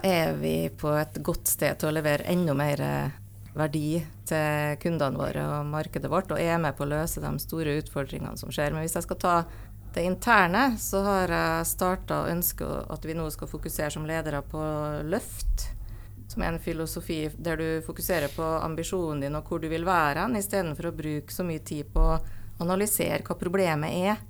[0.04, 3.14] er vi på et godt sted til å levere enda mer eh,
[3.56, 7.78] verdi til kundene våre og markedet vårt, og er med på å løse de store
[7.80, 8.74] utfordringene som skjer.
[8.74, 9.36] Men hvis jeg skal ta
[9.96, 14.42] det interne, så har jeg starta å ønske at vi nå skal fokusere som ledere
[14.44, 14.60] på
[15.08, 15.70] løft.
[16.28, 20.26] Som er en filosofi der du fokuserer på ambisjonen din og hvor du vil være
[20.26, 22.18] hen, istedenfor å bruke så mye tid på å
[22.60, 24.20] analysere hva problemet er.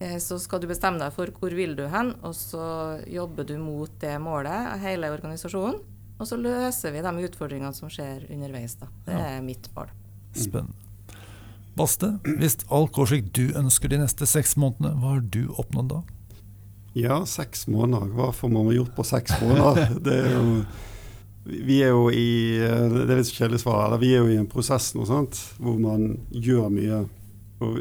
[0.00, 3.56] Eh, Så skal du bestemme deg for hvor vil du hen, og så jobber du
[3.62, 5.78] mot det målet, hele organisasjonen.
[6.18, 8.74] Og så løser vi de utfordringene som skjer underveis.
[8.80, 8.90] Da.
[9.06, 9.90] Det er mitt mål.
[10.34, 10.83] Spennende.
[11.74, 15.90] Baste, hvis alt går slik du ønsker de neste seks månedene, hva har du oppnådd
[15.90, 16.02] da?
[16.94, 18.12] Ja, seks måneder.
[18.14, 19.96] Hva får man gjort på seks måneder?
[20.06, 20.44] Det er jo,
[21.44, 22.28] vi er jo i
[22.62, 23.88] Det er litt kjedelig svar.
[23.88, 25.40] Eller vi er jo i en prosess nå, sant?
[25.58, 27.02] hvor man gjør mye.
[27.64, 27.80] Og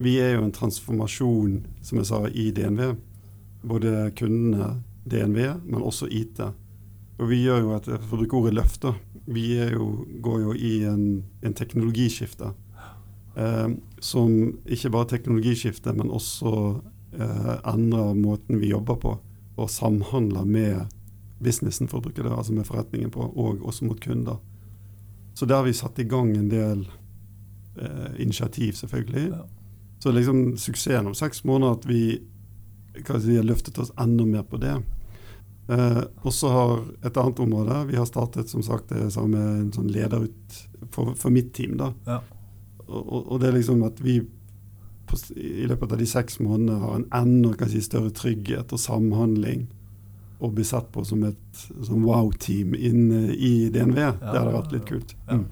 [0.00, 2.92] vi er jo en transformasjon, som jeg sa, i DNV.
[3.64, 4.74] Både kundene,
[5.08, 6.44] DNV, men også IT.
[7.20, 8.92] Og vi gjør jo et for å bruke ordet løft, da.
[9.30, 12.52] Vi er jo, går jo i en, en teknologiskifte.
[13.40, 13.68] Eh,
[14.00, 16.52] som ikke bare teknologiskifte, men også
[17.16, 19.16] eh, endrer måten vi jobber på.
[19.56, 20.92] Og samhandler med
[21.40, 24.40] businessen, for å bruke det, altså med forretningen på, og også mot kunder.
[25.34, 26.84] Så der har vi satt i gang en del
[27.80, 29.30] eh, initiativ, selvfølgelig.
[29.32, 29.44] Ja.
[30.00, 32.02] Så liksom suksessen om seks måneder at vi
[32.96, 34.74] si, har løftet oss enda mer på det.
[35.68, 36.74] Eh, og så har
[37.06, 40.56] et annet område Vi har startet som sagt det samme en sånn lederut
[40.90, 41.76] for, for mitt team.
[41.78, 41.92] da.
[42.08, 42.20] Ja.
[42.90, 44.20] Og, og, det er liksom at vi
[45.10, 49.68] på, i løpet av de seks månedene har en enda si, større trygghet og samhandling.
[50.40, 53.98] Og blir sett på som et som wow-team inne i DNV.
[53.98, 55.16] det hadde vært litt kult.
[55.28, 55.40] Ja.
[55.40, 55.48] Mm.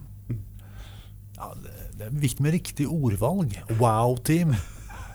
[1.39, 3.55] Ja, det, er viktig med riktig ordvalg.
[3.79, 4.57] Wow-team.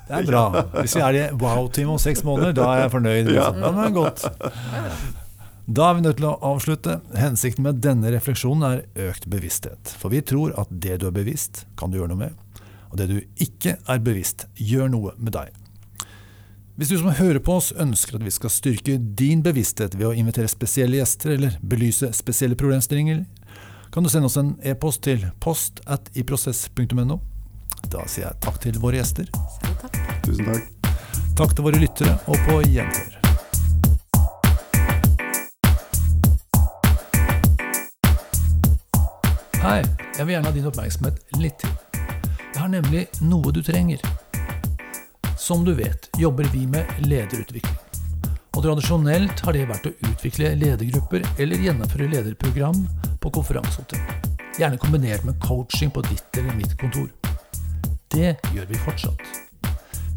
[0.07, 0.45] Det er bra.
[0.77, 3.33] Hvis vi er i wow-team om seks måneder, da er jeg fornøyd.
[3.33, 3.49] Ja.
[3.55, 4.27] Ja, men godt.
[5.65, 6.97] Da er vi nødt til å avslutte.
[7.15, 9.93] Hensikten med denne refleksjonen er økt bevissthet.
[9.99, 12.63] For vi tror at det du er bevisst, kan du gjøre noe med.
[12.91, 15.55] Og det du ikke er bevisst, gjør noe med deg.
[16.75, 20.15] Hvis du som hører på oss ønsker at vi skal styrke din bevissthet ved å
[20.17, 23.23] invitere spesielle gjester eller belyse spesielle problemstillinger,
[23.93, 27.19] kan du sende oss en e-post til post at iprosess.no.
[27.93, 29.29] Da sier jeg takk til våre gjester,
[29.83, 29.99] takk.
[30.25, 30.93] Tusen takk.
[31.37, 33.12] takk til våre lyttere, og på gjenhør.
[39.63, 39.79] Hei,
[40.17, 41.71] jeg vil gjerne ha din oppmerksomhet litt til.
[41.95, 44.01] Jeg har nemlig noe du trenger.
[45.39, 47.77] Som du vet, jobber vi med lederutvikling.
[48.57, 52.81] Og tradisjonelt har det vært å utvikle ledergrupper eller gjennomføre lederprogram
[53.23, 54.03] på konferansehotell.
[54.59, 57.07] Gjerne kombinert med coaching på ditt eller mitt kontor.
[58.11, 59.23] Det gjør vi fortsatt.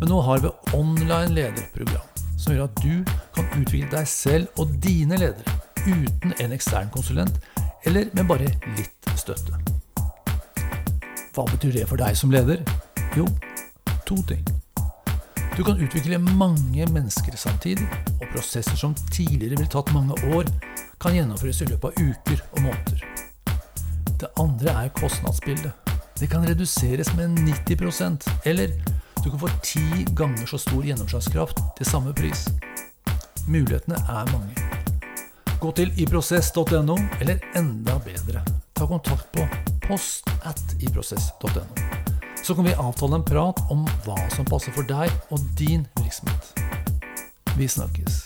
[0.01, 4.75] Men nå har vi online lederprogram, som gjør at du kan utvikle deg selv og
[4.83, 5.55] dine ledere
[5.87, 7.39] uten en ekstern konsulent,
[7.87, 9.57] eller med bare litt støtte.
[11.37, 12.63] Hva betyr det for deg som leder?
[13.17, 13.27] Jo,
[14.09, 14.45] to ting.
[15.57, 17.87] Du kan utvikle mange mennesker samtidig,
[18.21, 20.49] og prosesser som tidligere ville tatt mange år,
[21.01, 23.05] kan gjennomføres i løpet av uker og måneder.
[24.21, 25.73] Det andre er kostnadsbildet.
[26.21, 27.37] Det kan reduseres med
[27.69, 28.73] 90% eller
[29.25, 32.47] du kan få ti ganger så stor gjennomslagskraft til samme pris.
[33.49, 34.55] Mulighetene er mange.
[35.61, 38.45] Gå til iprosess.no, eller enda bedre,
[38.77, 39.49] ta kontakt på
[39.89, 41.65] post at iprosess.no.
[42.43, 46.53] Så kan vi avtale en prat om hva som passer for deg og din virksomhet.
[47.57, 48.26] Vi snakkes.